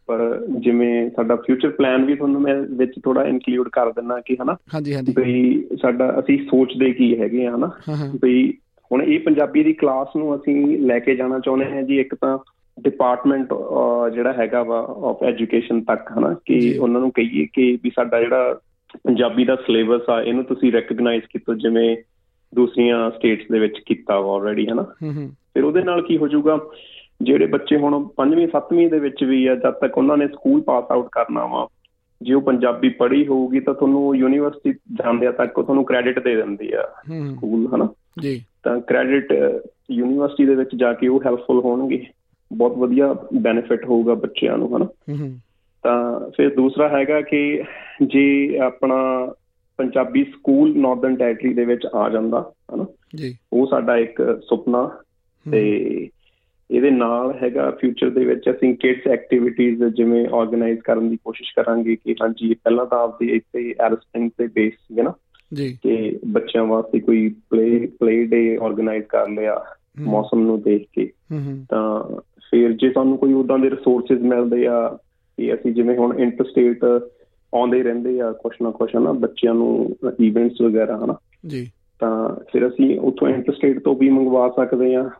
ਪਰ 0.07 0.47
ਜਿਵੇਂ 0.51 1.11
ਸਾਡਾ 1.11 1.37
ਫਿਊਚਰ 1.37 1.71
ਪਲਾਨ 1.71 2.05
ਵੀ 2.05 2.15
ਤੁਹਾਨੂੰ 2.15 2.41
ਮੈਂ 2.41 2.55
ਵਿੱਚ 2.57 2.93
ਥੋੜਾ 3.05 3.25
ਇਨਕਲੂਡ 3.25 3.69
ਕਰ 3.69 3.93
ਦਿੰਨਾ 3.93 4.21
ਕਿ 4.21 4.37
ਹਨਾ 4.43 4.57
ਹਾਂਜੀ 4.75 4.95
ਹਾਂਜੀ। 4.95 5.15
ਵੀ 5.17 5.65
ਸਾਡਾ 5.83 6.19
ਅਸੀਂ 6.19 6.39
ਸੋਚਦੇ 6.39 6.93
ਕੀ 6.93 7.21
ਹੈਗੇ 7.21 7.47
ਆ 7.47 7.57
ਹਨਾ 7.57 7.71
ਵੀ 8.23 8.59
ਹੁਣ 8.93 9.03
ਇਹ 9.03 9.21
ਪੰਜਾਬੀ 9.21 9.63
ਦੀ 9.63 9.73
ਕਲਾਸ 9.73 10.09
ਨੂੰ 10.17 10.37
ਅਸੀਂ 10.37 10.79
ਲੈ 10.79 10.99
ਕੇ 10.99 11.17
ਜਾਣਾ 11.17 11.39
ਚਾਹੁੰਦੇ 11.39 11.65
ਹਾਂ 11.65 11.83
ਜੀ 11.83 12.01
ਇੱਕ 12.01 12.15
ਤਾਂ 12.15 12.39
ਡਿਪਾਰਟਮੈਂਟ 12.81 13.49
ਜਿਹੜਾ 14.15 14.33
ਹੈਗਾ 14.33 14.63
ਵਾ 14.63 14.79
ਆਫ 15.05 15.23
ਐਜੂਕੇਸ਼ਨ 15.23 15.81
ਤੱਕ 15.81 16.19
ਹਨਾ 16.19 16.37
ਕਿ 16.45 16.79
ਉਹਨਾਂ 16.79 17.01
ਨੂੰ 17.01 17.11
ਕਹੀਏ 17.11 17.47
ਕਿ 17.53 17.79
ਵੀ 17.83 17.91
ਸਾਡਾ 17.91 18.21
ਜਿਹੜਾ 18.21 18.61
ਪੰਜਾਬੀ 19.05 19.45
ਦਾ 19.45 19.57
ਸਿਲੇਬਸ 19.57 20.11
ਆ 20.11 20.23
ਇਹਨੂੰ 20.23 20.45
ਤੁਸੀਂ 20.45 20.73
ਰੈਕਗਨਾਈਜ਼ 20.73 21.25
ਕੀਤਾ 21.25 21.55
ਜਿਵੇਂ 21.55 21.97
ਦੂਸਰੀਆਂ 22.55 23.11
ਸਟੇਟਸ 23.11 23.45
ਦੇ 23.53 23.59
ਵਿੱਚ 23.59 23.79
ਕੀਤਾ 23.87 24.21
ਵਾ 24.21 24.35
ਆਲਰੇਡੀ 24.35 24.67
ਹਨਾ। 24.67 24.83
ਫਿਰ 25.55 25.65
ਉਹਦੇ 25.65 25.83
ਨਾਲ 25.83 26.03
ਕੀ 26.03 26.17
ਹੋ 26.17 26.29
ਜਾਊਗਾ 26.29 26.57
ਜਿਹੜੇ 27.23 27.47
ਬੱਚੇ 27.47 27.77
ਹੁਣ 27.77 28.09
5ਵੀਂ 28.17 28.49
7ਵੀਂ 28.49 28.91
ਦੇ 28.91 28.99
ਵਿੱਚ 28.99 29.25
ਵੀ 29.25 29.47
ਆ 29.47 29.55
ਜਦ 29.55 29.71
ਤੱਕ 29.71 29.99
ਉਹਨਾਂ 29.99 30.17
ਨੇ 30.17 30.29
ਸਕੂਲ 30.29 30.63
ਪਾਸ 30.63 30.85
ਆਊਟ 30.91 31.09
ਕਰਨਾ 31.13 31.47
ਵਾ 31.47 31.69
ਜੇ 32.23 32.35
ਉਹ 32.35 32.43
ਪੰਜਾਬੀ 32.43 32.89
ਪੜ੍ਹੀ 32.89 33.27
ਹੋਊਗੀ 33.27 33.61
ਤਾਂ 33.61 33.75
ਤੁਹਾਨੂੰ 33.75 34.15
ਯੂਨੀਵਰਸਿਟੀ 34.15 34.73
ਜਾਂਦਿਆਂ 34.73 35.33
ਤੱਕ 35.33 35.61
ਤੁਹਾਨੂੰ 35.61 35.85
ਕ੍ਰੈਡਿਟ 35.85 36.19
ਦੇ 36.19 36.37
ਦਿੰਦੀ 36.37 36.73
ਆ 36.73 36.83
ਸਕੂਲ 37.35 37.75
ਹਨਾ? 37.75 37.89
ਜੀ। 38.19 38.45
ਤਾਂ 38.63 38.81
ਕ੍ਰੈਡਿਟ 38.81 39.33
ਯੂਨੀਵਰਸਿਟੀ 39.91 40.47
ਦੇ 40.47 40.55
ਵਿੱਚ 40.55 40.71
ਜਾ 40.77 40.93
ਕੇ 40.93 41.09
ਉਹ 41.09 41.23
ਹੈਲਪਫੁਲ 41.27 41.61
ਹੋਣਗੇ। 41.61 42.07
ਬਹੁਤ 42.53 42.79
ਵਧੀਆ 42.79 43.17
ਬੈਨੀਫਿਟ 43.35 43.85
ਹੋਊਗਾ 43.85 44.15
ਬੱਚਿਆਂ 44.15 44.59
ਨੂੰ 44.59 44.77
ਹਨਾ? 44.77 44.87
ਤਾਂ 45.83 46.31
ਫਿਰ 46.31 46.55
ਦੂਸਰਾ 46.55 46.89
ਹੈਗਾ 46.89 47.21
ਕਿ 47.21 47.63
ਜੇ 48.03 48.59
ਆਪਣਾ 48.59 49.33
ਪੰਜਾਬੀ 49.77 50.25
ਸਕੂਲ 50.25 50.79
ਨਾਰਥਰਨ 50.79 51.17
ਟੈਰੀਟਰੀ 51.17 51.55
ਦੇ 51.55 51.65
ਵਿੱਚ 51.65 51.87
ਆ 51.87 52.09
ਜਾਂਦਾ 52.09 52.53
ਹਨਾ? 52.75 52.87
ਜੀ। 53.17 53.39
ਉਹ 53.53 53.67
ਸਾਡਾ 53.67 53.97
ਇੱਕ 53.97 54.41
ਸੁਪਨਾ 54.49 54.91
ਤੇ 55.53 56.09
ਇਹਦੇ 56.71 56.91
ਨਾਲ 56.91 57.39
ਹੈਗਾ 57.43 57.71
ਫਿਊਚਰ 57.71 58.11
ਦੇ 58.11 58.25
ਵਿੱਚ 58.25 58.51
ਅਸੀਂ 58.51 58.75
ਕਿਡਸ 58.75 59.07
ਐਕਟੀਵਿਟੀਆਂ 59.07 59.91
ਜਿਵੇਂ 59.91 60.27
ਆਰਗੇਨਾਈਜ਼ 60.33 60.81
ਕਰਨ 60.81 61.11
ਦੀ 61.11 61.17
ਕੋਸ਼ਿਸ਼ 61.17 61.51
ਕਰਾਂਗੇ 61.57 61.97
ਕਿ 61.97 62.13
ਹਾਂਜੀ 62.13 62.55
ਪਹਿਲਾਂ 62.55 62.87
ਤਾਂ 62.87 62.99
ਆਪਦੇ 62.99 63.27
ਇੱਥੇ 63.27 63.75
ਐਰਸਟਿੰਗ 63.81 64.31
ਤੇ 64.39 64.47
ਬੇਸ 64.47 64.73
ਸੀਗਾ 64.73 65.03
ਨਾ। 65.03 65.13
ਜੀ। 65.55 65.79
ਕਿ 65.83 66.19
ਬੱਚਿਆਂ 66.27 66.65
ਵਾਸਤੇ 66.65 67.01
ਕੋਈ 67.01 67.35
ਪਲੇ 67.51 67.87
ਪਲੇ 68.01 68.25
ਡੇ 68.25 68.59
ਆਰਗੇਨਾਈਜ਼ 68.63 69.05
ਕਰ 69.05 69.29
ਲਿਆ 69.29 69.65
ਮੌਸਮ 70.01 70.41
ਨੂੰ 70.41 70.63
ਦੇਖ 70.63 70.87
ਕੇ। 70.93 71.13
ਤਾਂ 71.71 72.21
ਫਿਰ 72.51 72.73
ਜੇ 72.73 72.91
ਸਾਨੂੰ 72.91 73.19
ਕੋਈ 73.19 73.33
ਉਦਾਂ 73.33 73.59
ਦੇ 73.59 73.71
ਰਿਸੋਰਸਸ 73.71 74.23
ਮਿਲਦੇ 74.23 74.67
ਆ 74.67 74.99
ਕਿ 75.37 75.55
ਅਸੀਂ 75.55 75.73
ਜਿਵੇਂ 75.73 75.97
ਹੁਣ 75.97 76.19
ਇੰਟਰਸਟੇਟ 76.19 76.85
ਆਉਂਦੇ 77.55 77.83
ਰਹਿੰਦੇ 77.83 78.21
ਆ 78.21 78.33
ਕੁਛ 78.33 78.57
ਨਾ 78.63 78.71
ਕੁਛ 78.71 78.95
ਨਾ 78.95 79.13
ਬੱਚਿਆਂ 79.13 79.55
ਨੂੰ 79.55 79.97
ਇਵੈਂਟਸ 80.21 80.61
ਵਗੈਰਾ 80.61 81.05
ਹਨਾ। 81.05 81.17
ਜੀ। 81.47 81.71
ਤਾਂ 82.01 82.35
ਫਿਰ 82.53 82.69
ਅਸੀਂ 82.69 83.01
ਉੱਥੋਂ 83.01 83.29
ਇੰਟਰਸਟੇਟ 83.29 83.79
ਤੋਂ 83.79 83.97
ਵੀ 83.97 84.11
ਮੰਗਵਾ 84.11 84.49
ਸਕਦੇ 84.49 84.95
ਆ 84.95 85.11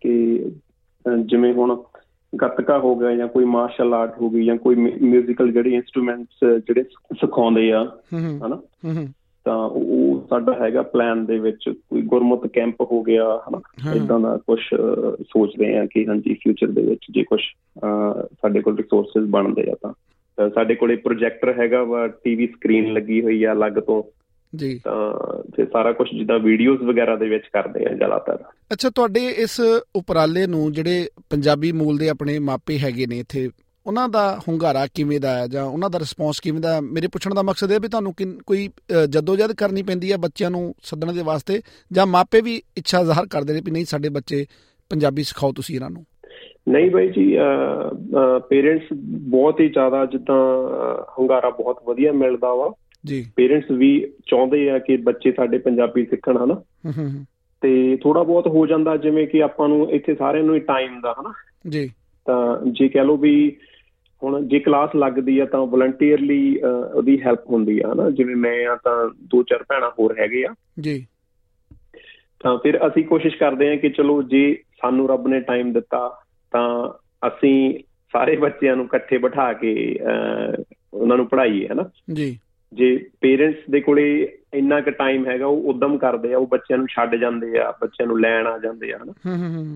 ਕਿ 0.00 0.44
ਜਿਵੇਂ 1.26 1.52
ਹੁਣ 1.54 1.82
ਗੱਤਕਾ 2.42 2.78
ਹੋ 2.78 2.96
ਗਿਆ 2.96 3.14
ਜਾਂ 3.14 3.28
ਕੋਈ 3.28 3.44
ਮਾਰਸ਼ਲ 3.44 3.94
ਆਰਟ 3.94 4.20
ਹੋ 4.20 4.30
ਗਈ 4.30 4.44
ਜਾਂ 4.44 4.56
ਕੋਈ 4.56 4.74
ਮਿਊਜ਼ੀਕਲ 5.02 5.52
ਜਿਹੜੇ 5.52 5.70
ਇਨਸਟਰੂਮੈਂਟਸ 5.70 6.60
ਜਿਹੜੇ 6.66 6.82
ਸਿਖਾਉਂਦੇ 7.12 7.72
ਆ 7.72 7.92
ਹਨਾ? 8.46 8.60
ਤਾਂ 9.44 9.56
ਉਹ 9.56 10.26
ਸਾਡਾ 10.30 10.52
ਹੈਗਾ 10.52 10.82
ਪਲਾਨ 10.82 11.26
ਦੇ 11.26 11.38
ਵਿੱਚ 11.38 11.68
ਕੋਈ 11.68 12.02
ਗੁਰਮਤ 12.02 12.46
ਕੈਂਪ 12.46 12.80
ਹੋ 12.80 13.02
ਗਿਆ 13.02 13.40
ਹਨਾ? 13.48 13.60
ਇਦਾਂ 13.92 14.20
ਦਾ 14.20 14.36
ਕੁਝ 14.36 14.60
ਸੋਚ 15.22 15.52
ਰਹੇ 15.60 15.78
ਆ 15.78 15.86
ਕਿ 15.86 16.06
ਹਾਂਜੀ 16.06 16.34
ਫਿਊਚਰ 16.34 16.66
ਦੇ 16.66 16.82
ਵਿੱਚ 16.82 17.06
ਜੇ 17.10 17.22
ਕੁਝ 17.22 17.40
ਸਾਡੇ 18.32 18.60
ਕੋਲ 18.60 18.76
ਰਿਸੋਰਸਸ 18.76 19.26
ਬਣਦੇ 19.28 19.70
ਆ 19.70 19.74
ਤਾਂ। 19.82 19.92
ਸਾਡੇ 20.54 20.74
ਕੋਲੇ 20.74 20.96
ਪ੍ਰੋਜੈਕਟਰ 20.96 21.58
ਹੈਗਾ 21.58 21.84
ਵਾ 21.84 22.08
ਟੀਵੀ 22.08 22.46
ਸਕਰੀਨ 22.46 22.92
ਲੱਗੀ 22.92 23.22
ਹੋਈ 23.22 23.44
ਆ 23.44 23.52
ਅਲੱਗ 23.52 23.72
ਤੋਂ। 23.72 24.02
ਜੀ। 24.52 24.74
ਤਾਂ 24.84 25.42
ਤੇ 25.56 25.64
ਸਾਰਾ 25.72 25.92
ਕੁਝ 25.92 26.08
ਜਿੱਦਾਂ 26.10 26.38
ਵੀਡੀਓਜ਼ 26.38 26.82
ਵਗੈਰਾ 26.82 27.16
ਦੇ 27.16 27.28
ਵਿੱਚ 27.28 27.44
ਕਰਦੇ 27.52 27.84
ਆ 27.86 27.94
ਜ਼ਿਆਦਾਤਰ। 27.94 28.38
ਅੱਛਾ 28.72 28.90
ਤੁਹਾਡੇ 28.90 29.26
ਇਸ 29.38 29.60
ਉਪਰਾਲੇ 29.96 30.46
ਨੂੰ 30.46 30.70
ਜਿਹੜੇ 30.72 31.08
ਪੰਜਾਬੀ 31.30 31.72
ਮੂਲ 31.72 31.98
ਦੇ 31.98 32.08
ਆਪਣੇ 32.08 32.38
ਮਾਪੇ 32.48 32.78
ਹੈਗੇ 32.78 33.06
ਨੇ 33.06 33.18
ਇੱਥੇ 33.18 33.48
ਉਹਨਾਂ 33.86 34.08
ਦਾ 34.08 34.22
ਹੁੰਗਾਰਾ 34.48 34.86
ਕਿਵੇਂ 34.94 35.20
ਦਾ 35.20 35.34
ਹੈ? 35.36 35.46
ਜਾਂ 35.48 35.64
ਉਹਨਾਂ 35.64 35.90
ਦਾ 35.90 35.98
ਰਿਸਪੌਂਸ 35.98 36.40
ਕਿਵੇਂ 36.40 36.60
ਦਾ 36.60 36.80
ਮੇਰੇ 36.82 37.08
ਪੁੱਛਣ 37.12 37.34
ਦਾ 37.34 37.42
ਮਕਸਦ 37.42 37.72
ਇਹ 37.72 37.80
ਵੀ 37.80 37.88
ਤੁਹਾਨੂੰ 37.88 38.12
ਕੋਈ 38.46 38.68
ਜਦੋਜਹਿਦ 39.10 39.52
ਕਰਨੀ 39.58 39.82
ਪੈਂਦੀ 39.82 40.12
ਹੈ 40.12 40.16
ਬੱਚਿਆਂ 40.18 40.50
ਨੂੰ 40.50 40.62
ਸੱਦਣ 40.84 41.12
ਦੇ 41.12 41.22
ਵਾਸਤੇ? 41.22 41.60
ਜਾਂ 41.90 42.06
ਮਾਪੇ 42.06 42.40
ਵੀ 42.40 42.60
ਇੱਛਾ 42.76 43.02
ਜ਼ਾਹਰ 43.04 43.26
ਕਰਦੇ 43.30 43.54
ਨੇ 43.54 43.60
ਵੀ 43.64 43.70
ਨਹੀਂ 43.70 43.84
ਸਾਡੇ 43.84 44.08
ਬੱਚੇ 44.08 44.44
ਪੰਜਾਬੀ 44.90 45.22
ਸਿਖਾਓ 45.22 45.52
ਤੁਸੀਂ 45.52 45.74
ਇਹਨਾਂ 45.74 45.90
ਨੂੰ? 45.90 46.04
ਨਹੀਂ 46.68 46.90
ਬਾਈ 46.90 47.08
ਜੀ 47.10 47.26
ਪੇਰੈਂਟਸ 48.48 48.92
ਬਹੁਤ 49.30 49.60
ਹੀ 49.60 49.68
ਜ਼ਿਆਦਾ 49.68 50.04
ਜਿੱਦਾਂ 50.06 50.36
ਹੁੰਗਾਰਾ 51.18 51.50
ਬਹੁਤ 51.58 51.82
ਵਧੀਆ 51.86 52.12
ਮਿਲਦਾ 52.12 52.54
ਵਾ। 52.54 52.70
ਜੀ। 53.06 53.26
ਪੇਰੈਂਟਸ 53.36 53.70
ਵੀ 53.70 54.12
ਚਾਹੁੰਦੇ 54.26 54.70
ਆ 54.70 54.78
ਕਿ 54.78 54.96
ਬੱਚੇ 54.96 55.32
ਸਾਡੇ 55.32 55.58
ਪੰਜਾਬੀ 55.58 56.06
ਸਿੱਖਣ 56.06 56.44
ਹਨਾ? 56.44 56.62
ਤੇ 57.60 57.96
ਥੋੜਾ 57.96 58.22
ਬਹੁਤ 58.22 58.46
ਹੋ 58.46 58.66
ਜਾਂਦਾ 58.66 58.96
ਜਿਵੇਂ 58.96 59.26
ਕਿ 59.26 59.42
ਆਪਾਂ 59.42 59.68
ਨੂੰ 59.68 59.90
ਇੱਥੇ 59.90 60.14
ਸਾਰਿਆਂ 60.14 60.44
ਨੂੰ 60.44 60.54
ਹੀ 60.54 60.60
ਟਾਈਮ 60.60 61.00
ਦਾ 61.00 61.14
ਹਨਾ? 61.20 61.32
ਜੀ। 61.68 61.90
ਤਾਂ 62.26 62.66
ਜੇ 62.66 62.88
ਕਹ 62.88 62.98
ਲਓ 62.98 63.16
ਵੀ 63.16 63.56
ਹੁਣ 64.22 64.48
ਜੇ 64.48 64.60
ਕਲਾਸ 64.60 64.90
ਲੱਗਦੀ 64.96 65.38
ਆ 65.38 65.44
ਤਾਂ 65.44 65.66
ਵਲੰਟੀਅਰਲੀ 65.66 66.60
ਉਹਦੀ 66.94 67.20
ਹੈਲਪ 67.22 67.50
ਹੁੰਦੀ 67.50 67.80
ਆ 67.84 67.92
ਹਨਾ? 67.92 68.10
ਜਿਵੇਂ 68.10 68.36
ਮੈਂ 68.36 68.66
ਆ 68.66 68.76
ਤਾਂ 68.76 69.10
ਦੋ 69.20 69.42
ਚਾਰ 69.42 69.62
ਭੈਣਾਂ 69.62 69.90
ਹੋਰ 69.98 70.18
ਹੈਗੇ 70.18 70.44
ਆ। 70.44 70.54
ਜੀ। 70.80 71.06
ਤਾਂ 72.42 72.58
ਫਿਰ 72.58 72.86
ਅਸੀਂ 72.86 73.04
ਕੋਸ਼ਿਸ਼ 73.04 73.36
ਕਰਦੇ 73.36 73.68
ਆ 73.68 73.76
ਕਿ 73.76 73.90
ਚਲੋ 73.90 74.22
ਜੇ 74.22 74.54
ਸਾਨੂੰ 74.82 75.08
ਰੱਬ 75.08 75.28
ਨੇ 75.28 75.40
ਟਾਈਮ 75.40 75.72
ਦਿੱਤਾ 75.72 76.18
ਤਾਂ 76.52 76.88
ਅਸੀਂ 77.28 77.78
ਸਾਰੇ 78.12 78.36
ਬੱਚਿਆਂ 78.36 78.76
ਨੂੰ 78.76 78.84
ਇਕੱਠੇ 78.84 79.18
ਬਿਠਾ 79.18 79.52
ਕੇ 79.52 79.98
ਉਹਨਾਂ 80.94 81.16
ਨੂੰ 81.16 81.26
ਪੜ੍ਹਾਈਏ 81.26 81.68
ਹਨਾ? 81.68 81.90
ਜੀ। 82.12 82.38
ਜੇ 82.72 83.06
ਪੇਰੈਂਟਸ 83.20 83.58
ਦੇ 83.70 83.80
ਕੋਲੇ 83.80 84.32
ਇੰਨਾ 84.54 84.80
ਕੁ 84.80 84.90
ਟਾਈਮ 84.90 85.26
ਹੈਗਾ 85.26 85.46
ਉਹ 85.46 85.62
ਉਦਮ 85.62 85.98
ਕਰਦੇ 85.98 86.34
ਆ 86.34 86.38
ਉਹ 86.38 86.46
ਬੱਚਿਆਂ 86.46 86.78
ਨੂੰ 86.78 86.86
ਛੱਡ 86.86 87.16
ਜਾਂਦੇ 87.16 87.58
ਆ 87.58 87.74
ਬੱਚਿਆਂ 87.80 88.06
ਨੂੰ 88.06 88.20
ਲੈਣ 88.20 88.46
ਆ 88.46 88.58
ਜਾਂਦੇ 88.58 88.92
ਆ 88.92 88.98
ਹਨਾ। 89.02 89.12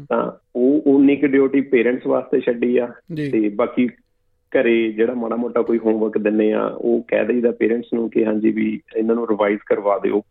ਤਾਂ 0.08 0.32
ਉਹ 0.56 0.82
ਉਨੀ 0.87 1.17
ਕੁ 1.17 1.26
ਡਿਊਟੀ 1.26 1.61
ਪੇਰੈਂਟਸ 1.61 2.06
ਵਾਸਤੇ 2.06 2.41
ਛੱਡੀ 2.41 2.76
ਆ 2.76 2.87
ਤੇ 3.17 3.49
ਬਾਕੀ 3.49 3.88
ਘਰੇ 4.52 4.93
ਜਿਹੜਾ 4.93 5.14
ਮਾੜਾ 5.14 5.37
ਮੋਟਾ 5.37 5.62
ਕੋਈ 5.62 5.79
ਹੋਮਵਰਕ 5.79 6.19
ਦਿੰਨੇ 6.19 6.52
ਆ 6.52 6.64
ਉਹ 6.67 7.05
ਕਹਿ 7.08 7.25
ਦਈਦਾ 7.26 7.50
ਪੇਰੈਂਟਸ 7.50 7.87
ਨੂੰ 7.94 8.11
ਕਿ 8.11 8.25
ਹਾਂਜੀ 8.26 8.50
ਵੀ 8.50 8.81
ਇਹਨਾਂ 8.97 9.14
ਨੂੰ 9.14 9.29
ਰਿਵਾਈਜ਼ 9.29 9.61
ਕਰਵਾ 9.67 9.99
ਦਿਓ। 9.99 10.23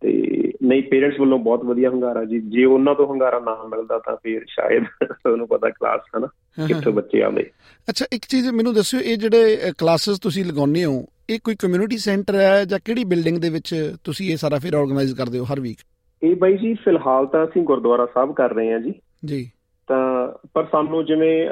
ਤੇ 0.00 0.52
ਨਹੀਂ 0.62 0.82
ਪੇਰੈਂਟਸ 0.82 1.20
ਵੱਲੋਂ 1.20 1.38
ਬਹੁਤ 1.38 1.64
ਵਧੀਆ 1.64 1.90
ਹੰਗਾਰਾ 1.90 2.24
ਜੀ। 2.24 2.40
ਜੇ 2.40 2.64
ਉਹਨਾਂ 2.64 2.94
ਤੋਂ 2.94 3.12
ਹੰਗਾਰਾ 3.14 3.40
ਨਾ 3.40 3.64
ਮਿਲਦਾ 3.68 3.98
ਤਾਂ 3.98 4.16
ਫਿਰ 4.16 4.44
ਸ਼ਾਇਦ 4.48 4.84
ਤੁਹਾਨੂੰ 5.12 5.48
ਪਤਾ 5.48 5.68
ਕਲਾਸ 5.70 6.00
ਹਨਾ 6.18 6.26
ਕਿੱਥੋਂ 6.66 6.92
ਬੱਚੇ 6.92 7.22
ਆਉਂਦੇ। 7.22 7.50
ਅੱਛਾ 7.90 8.06
ਇੱਕ 8.12 8.24
ਚੀਜ਼ 8.28 8.48
ਮੈਨੂੰ 8.48 8.74
ਦੱਸਿਓ 8.74 9.00
ਇਹ 9.00 9.16
ਜਿਹੜੇ 9.16 9.58
ਕਲਾਸਿਸ 9.78 10.18
ਤੁਸੀਂ 10.18 10.44
ਲਗਾਉਂਦੇ 10.44 10.84
ਹੋ 10.84 11.06
ਇਹ 11.30 11.38
ਕੋਈ 11.44 11.54
ਕਮਿਊਨਿਟੀ 11.54 11.96
ਸੈਂਟਰ 11.96 12.34
ਹੈ 12.34 12.64
ਜਾਂ 12.64 12.78
ਕਿਹੜੀ 12.84 13.04
ਬਿਲਡਿੰਗ 13.04 13.38
ਦੇ 13.38 13.48
ਵਿੱਚ 13.48 13.94
ਤੁਸੀਂ 14.04 14.30
ਇਹ 14.30 14.36
ਸਾਰਾ 14.36 14.58
ਫਿਰ 14.58 14.74
ਆਰਗੇਨਾਈਜ਼ 14.74 15.14
ਕਰਦੇ 15.14 15.38
ਹੋ 15.38 15.44
ਹਰ 15.44 15.60
ਵੀਕ 15.60 15.78
ਇਹ 16.22 16.36
ਬਾਈ 16.36 16.56
ਜੀ 16.56 16.74
ਫਿਲਹਾਲ 16.74 17.26
ਤਾਂ 17.26 17.44
ਅਸੀਂ 17.44 17.62
ਗੁਰਦੁਆਰਾ 17.62 18.06
ਸਾਹਿਬ 18.14 18.34
ਕਰ 18.34 18.54
ਰਹੇ 18.54 18.72
ਹਾਂ 18.72 18.80
ਜੀ। 18.80 18.94
ਜੀ। 19.24 19.50
ਤਾਂ 19.86 20.28
ਪਰ 20.54 20.66
ਸਾਨੂੰ 20.72 21.04
ਜਿਵੇਂ 21.04 21.48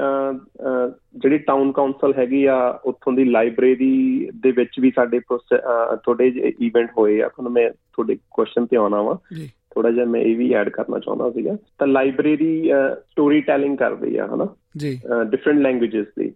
ਜਿਹੜੀ 1.17 1.39
ਟਾਊਨ 1.39 1.73
ਕਾਉਂਸਲ 1.73 2.15
ਹੈਗੀ 2.19 2.45
ਆ 2.45 2.81
ਉੱਥੋਂ 2.85 3.13
ਦੀ 3.13 3.25
ਲਾਇਬ੍ਰੇਰੀ 3.25 4.29
ਦੇ 4.43 4.51
ਵਿੱਚ 4.51 4.81
ਵੀ 4.81 4.93
ਸਾਡੇ 4.97 5.21
ਜਿਹੇ 6.31 6.53
ਇਵੈਂਟ 6.61 6.91
ਹੋਏ 6.99 7.23
ਆ 7.23 7.29
ਤੁਹਾਨੂੰ 7.29 7.53
ਮੈਂ 7.53 7.71
ਤੁਹਾਡੇ 7.71 8.17
ਕੁਐਸਚਨ 8.31 8.67
ਤੇ 8.67 8.77
ਆਉਣਾ 8.77 9.03
ਵਾ। 9.03 9.19
ਜੀ। 9.37 9.51
ਥੋੜਾ 9.75 9.91
ਜਿਹਾ 9.91 10.05
ਮੈਂ 10.05 10.21
ਇਹ 10.21 10.37
ਵੀ 10.37 10.53
ਐਡ 10.53 10.69
ਕਰਨਾ 10.69 10.99
ਚਾਹੁੰਦਾ 10.99 11.31
ਸੀਗਾ। 11.31 11.57
ਤਾਂ 11.79 11.87
ਲਾਇਬ੍ਰੇਰੀ 11.87 12.71
ਸਟੋਰੀ 13.11 13.41
ਟੈਲਿੰਗ 13.41 13.79
ਕਰਦੀ 13.79 14.17
ਆ 14.17 14.27
ਹਨਾ? 14.35 14.49
ਜੀ। 14.77 15.01
ਡਿਫਰੈਂਟ 15.31 15.59
ਲੈਂਗੁਏजेस 15.59 16.07
ਦੀ। 16.19 16.33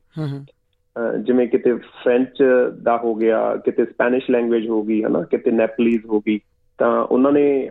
ਜਿਵੇਂ 1.19 1.49
ਕਿਤੇ 1.49 1.75
ਫ੍ਰੈਂਚ 1.75 2.45
ਦਾ 2.83 2.97
ਹੋ 2.97 3.15
ਗਿਆ 3.15 3.57
ਕਿਤੇ 3.57 3.85
ਸਪੈਨਿਸ਼ 3.85 4.31
ਲੈਂਗੁਏਜ 4.31 4.69
ਹੋ 4.69 4.83
ਗਈ 4.83 5.03
ਹਨਾ 5.03 5.23
ਕਿਤੇ 5.23 5.51
ਨੈਪਲੀਜ਼ 5.51 6.07
ਹੋ 6.07 6.21
ਗਈ 6.21 6.41
ਤਾਂ 6.79 7.05
ਉਹਨਾਂ 7.05 7.33
ਨੇ 7.33 7.71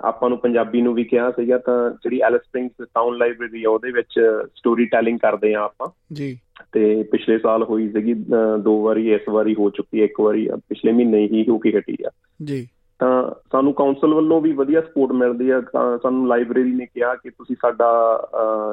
ਆਪਾਂ 0.00 0.28
ਨੂੰ 0.28 0.38
ਪੰਜਾਬੀ 0.38 0.82
ਨੂੰ 0.82 0.94
ਵੀ 0.94 1.04
ਕਿਹਾ 1.04 1.30
ਸੀਗਾ 1.30 1.58
ਤਾਂ 1.58 1.90
ਜਿਹੜੀ 1.90 2.20
ਐਲਿਸ 2.20 2.40
ਸਪ੍ਰਿੰਗਸ 2.40 2.86
ਟਾਊਨ 2.94 3.16
ਲਾਇਬ੍ਰੇਰੀ 3.16 3.64
ਆ 3.64 3.70
ਉਹਦੇ 3.70 3.90
ਵਿੱਚ 3.90 4.20
ਸਟੋਰੀ 4.56 4.86
ਟੈਲਿੰਗ 4.86 5.18
ਕਰਦੇ 5.18 5.54
ਆ 5.54 5.60
ਆਪਾਂ। 5.60 5.86
ਜੀ। 6.12 6.38
ਤੇ 6.72 7.02
ਪਿਛਲੇ 7.02 7.38
ਸਾਲ 7.38 7.62
ਹੋਈ 7.62 7.88
ਸੀਗੀ 7.88 8.14
ਦੋ 8.60 8.82
ਵਾਰੀ 8.82 9.12
ਇਸ 9.12 9.28
ਵਾਰੀ 9.28 9.54
ਹੋ 9.54 9.70
ਚੁੱਕੀ 9.70 10.00
ਹੈ 10.00 10.04
ਇੱਕ 10.04 10.20
ਵਾਰੀ 10.20 10.48
ਪਿਛਲੇ 10.56 10.92
ਮਹੀਨੇ 10.92 11.28
ਹੀ 11.32 11.46
ਹੋ 11.48 11.58
ਕੇ 11.58 11.78
ਹਟੀ 11.78 11.96
ਆ। 12.06 12.10
ਜੀ। 12.44 12.68
ਤਾਂ 12.98 13.30
ਸਾਨੂੰ 13.52 13.72
ਕਾਉਂਸਲ 13.72 14.14
ਵੱਲੋਂ 14.14 14.40
ਵੀ 14.40 14.52
ਵਧੀਆ 14.52 14.80
ਸਪੋਰਟ 14.80 15.12
ਮਿਲਦੀ 15.12 15.50
ਆ 15.50 15.62
ਸਾਨੂੰ 16.02 16.28
ਲਾਇਬ੍ਰੇਰੀ 16.28 16.72
ਨੇ 16.72 16.86
ਕਿਹਾ 16.86 17.14
ਕਿ 17.14 17.30
ਤੁਸੀਂ 17.30 17.56
ਸਾਡਾ 17.62 18.20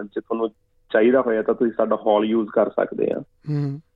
ਜੇ 0.04 0.22
ਤੁਹਾਨੂੰ 0.22 0.50
ਚਾਹੀਦਾ 0.94 1.22
ਹੋਇਆ 1.22 1.42
ਤਾਂ 1.42 1.54
ਤੁਸੀਂ 1.54 1.74
ਸਾਡਾ 1.78 1.96
ਹਾਲ 1.96 2.26
ਯੂਜ਼ 2.26 2.50
ਕਰ 2.50 2.70
ਸਕਦੇ 2.70 3.12
ਆ। 3.12 3.24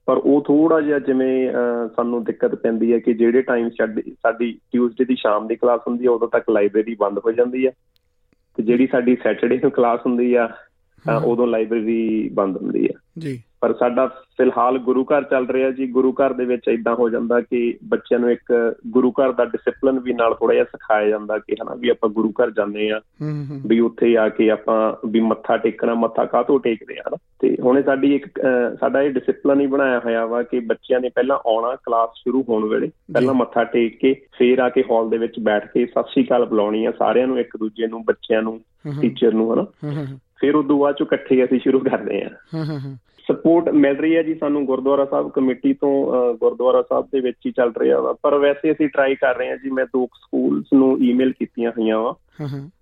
ਪਰ 0.06 0.18
ਉਹ 0.18 0.44
ਥੋੜਾ 0.44 0.82
ਜਿਹਾ 0.82 1.00
ਜਿਵੇਂ 1.00 1.52
ਸਾਨੂੰ 1.96 2.24
ਦਿੱਕਤ 2.24 2.56
ਪੈਂਦੀ 2.56 2.94
ਹੈ 2.94 3.00
ਕਿ 3.00 3.14
ਜਿਹੜੇ 3.14 3.42
ਟਾਈਮ 3.42 3.70
ਸਾਡੀ 4.10 4.60
ਟਿਊਜ਼ਡੇ 4.72 5.06
ਦੀ 5.06 5.16
ਸ਼ਾਮ 5.16 5.48
ਦੀ 5.48 5.56
ਕਲਾਸ 5.56 5.82
ਹੁੰਦੀ 5.88 6.06
ਹੈ 6.06 6.10
ਉਦੋਂ 6.10 6.28
ਤੱਕ 6.28 6.50
ਲਾਇਬ੍ਰੇਰੀ 6.50 6.96
ਬੰਦ 6.96 7.18
ਹੋ 7.18 7.32
ਜਾਂਦੀ 7.32 7.66
ਹੈ। 7.66 7.72
ਤੇ 8.58 8.64
ਜਿਹੜੀ 8.64 8.88
ਸਾਡੀ 8.88 9.18
ਸੈਟਰਡੇ 9.24 9.58
ਨੂੰ 9.58 9.72
ਕਲਾਸ 9.72 10.00
ਹੁੰਦੀ 10.06 10.36
ਆ 10.36 10.50
ਉਦੋਂ 11.26 11.48
ਲਾਇਬ੍ਰੇਰੀ 11.48 12.30
ਬੰਦ 12.34 12.58
ਹੁੰਦੀ 12.58 12.84
ਹੈ। 12.84 12.94
ਜੀ। 13.18 13.44
ਪਰ 13.62 13.74
ਸਾਡਾ 13.74 14.08
ਫਿਲਹਾਲ 14.08 14.78
ਗੁਰੂ 14.78 15.04
ਘਰ 15.04 15.24
ਚੱਲ 15.24 15.48
ਰਿਹਾ 15.48 15.72
ਜੀ। 15.72 15.88
ਗੁਰੂ 15.88 16.12
ਘਰ 16.12 16.34
ਦੇ 16.34 16.46
ਵਿੱਚ 16.46 16.62
ਇਦਾਂ 16.68 16.96
ਹੋ 16.96 17.10
ਜਾਂਦਾ 17.10 17.42
ਕਿ 17.42 17.78
ਬੱਚਿਆਂ 17.84 18.20
ਨੂੰ 18.20 18.32
ਇੱਕ 18.32 18.76
ਗੁਰੂ 18.88 19.12
ਘਰ 19.12 19.32
ਦਾ 19.32 19.46
ਡਿਸਪਲਿਨ 19.46 20.00
ਵੀ 20.00 20.14
ਨਾਲ 20.14 20.36
ਥੋੜਾ 20.36 20.54
ਜਿਹਾ 20.54 20.64
ਸਿਖਾਇਆ 20.64 21.10
ਜਾਂਦਾ 21.10 21.38
ਕਿ 21.38 21.54
ਹਨਾ 21.54 21.76
ਵੀ 21.76 21.90
ਆਪਾਂ 21.90 22.10
ਗੁਰੂ 22.10 22.30
ਘਰ 22.30 22.52
ਜਾਂਦੇ 22.52 22.90
ਆ 22.90 23.02
ਵੀ 23.68 23.80
ਉੱਥੇ 23.80 24.18
ਆ 24.18 24.30
ਕੇ 24.30 24.50
ਆਪਾਂ 24.50 25.08
ਵੀ 25.08 25.20
ਮੱਥਾ 25.20 25.58
ਟੇਕਣਾ 25.58 25.94
ਮੱਥਾ 25.94 26.26
ਕਾਹਤੋਂ 26.26 26.60
ਟੇਕਦੇ 26.60 26.96
ਆ 27.00 27.18
ਤੇ 27.46 27.58
ਹੁਣੇ 27.64 27.84
ਸਾਡੀ 27.84 28.16
ਇੱਕ 28.16 28.26
ਸਾਡਾ 28.80 29.02
ਇਹ 29.02 29.12
ਡਿਸਪਲਿਨ 29.12 29.62
ਹੀ 29.62 29.68
ਬਣਾਇਆ 29.68 30.00
ਹੋਇਆ 30.00 30.26
ਵਾ 30.26 30.44
ਕਿ 30.44 30.60
ਬੱਚਿਆਂ 30.60 31.00
ਨੇ 31.00 31.10
ਪਹਿਲਾਂ 31.10 31.38
ਆਉਣਾ 31.38 31.76
ਕਲਾਸ 31.76 32.10
ਸ਼ੁਰੂ 32.16 32.46
ਹੋਣ 32.50 32.66
ਵੇਲੇ 32.66 32.88
ਪਹਿਲਾਂ 33.14 33.34
ਮੱਥਾ 33.34 33.64
ਟੇਕ 33.64 34.00
ਕੇ 34.00 34.14
ਫੇਰ 34.14 34.60
ਆ 34.60 34.70
ਕੇ 34.70 34.82
ਹਾਲ 34.82 35.10
ਦੇ 35.10 35.18
ਵਿੱਚ 35.18 35.40
ਬੈਠ 35.40 35.68
ਕੇ 35.74 35.86
ਸਤਿ 35.86 36.04
ਸ਼੍ਰੀ 36.10 36.26
ਅਕਾਲ 36.26 36.46
ਬੁਲਾਉਣੀ 36.46 36.86
ਆ 36.86 36.92
ਸਾਰਿਆਂ 36.92 37.28
ਨੂੰ 37.28 37.40
ਇੱਕ 37.40 37.58
ਦੂਜੇ 37.58 37.88
ਨੂੰ 37.88 38.06
ਬੱਚਿਆਂ 38.06 38.42
ਨੂੰ 38.42 38.62
ਟੀਚਰ 39.02 39.34
ਨੂੰ 39.34 39.54
ਹਨਾ। 39.54 39.64
ਫਿਰ 40.40 40.56
ਉਦੋਂ 40.56 40.80
ਬਾਅਦ 40.80 40.96
ਚੋਂ 40.96 41.06
ਇਕੱਠੇ 41.06 41.44
ਅਸੀਂ 41.44 41.60
ਸ਼ੁਰੂ 41.60 41.80
ਕਰਦੇ 41.80 42.24
ਆ। 42.24 42.30
ਸਪੋਰਟ 43.32 43.70
ਮਿਲ 43.70 43.96
ਰਹੀ 43.98 44.16
ਹੈ 44.16 44.24
ਜੀ 44.24 44.36
ਸਾਨੂੰ 44.36 44.66
ਗੁਰਦੁਆਰਾ 44.66 45.06
ਸਾਹਿਬ 45.06 45.32
ਕਮੇਟੀ 45.32 45.74
ਤੋਂ 45.74 46.14
ਗੁਰਦੁਆਰਾ 46.34 46.82
ਸਾਹਿਬ 46.82 47.06
ਦੇ 47.06 47.20
ਵਿੱਚ 47.20 47.38
ਹੀ 47.46 47.52
ਚੱਲ 47.52 47.72
ਰਿਹਾ 47.78 48.00
ਵਾ। 48.00 48.14
ਪਰ 48.22 48.38
ਵੈਸੇ 48.38 48.72
ਅਸੀਂ 48.72 48.88
ਟਰਾਈ 48.88 49.16
ਕਰ 49.16 49.38
ਰਹੇ 49.38 49.50
ਹਾਂ 49.50 49.58
ਜੀ 49.58 49.70
ਮੈਂ 49.70 49.86
ਦੋ 49.86 50.06
ਸਕੂਲਸ 50.06 50.66
ਨੂੰ 50.74 51.04
ਈਮੇਲ 51.04 51.32
ਕੀਤੀਆਂ 51.32 51.72
ਹੋਈਆਂ 51.72 52.00
ਵਾ। 52.00 52.14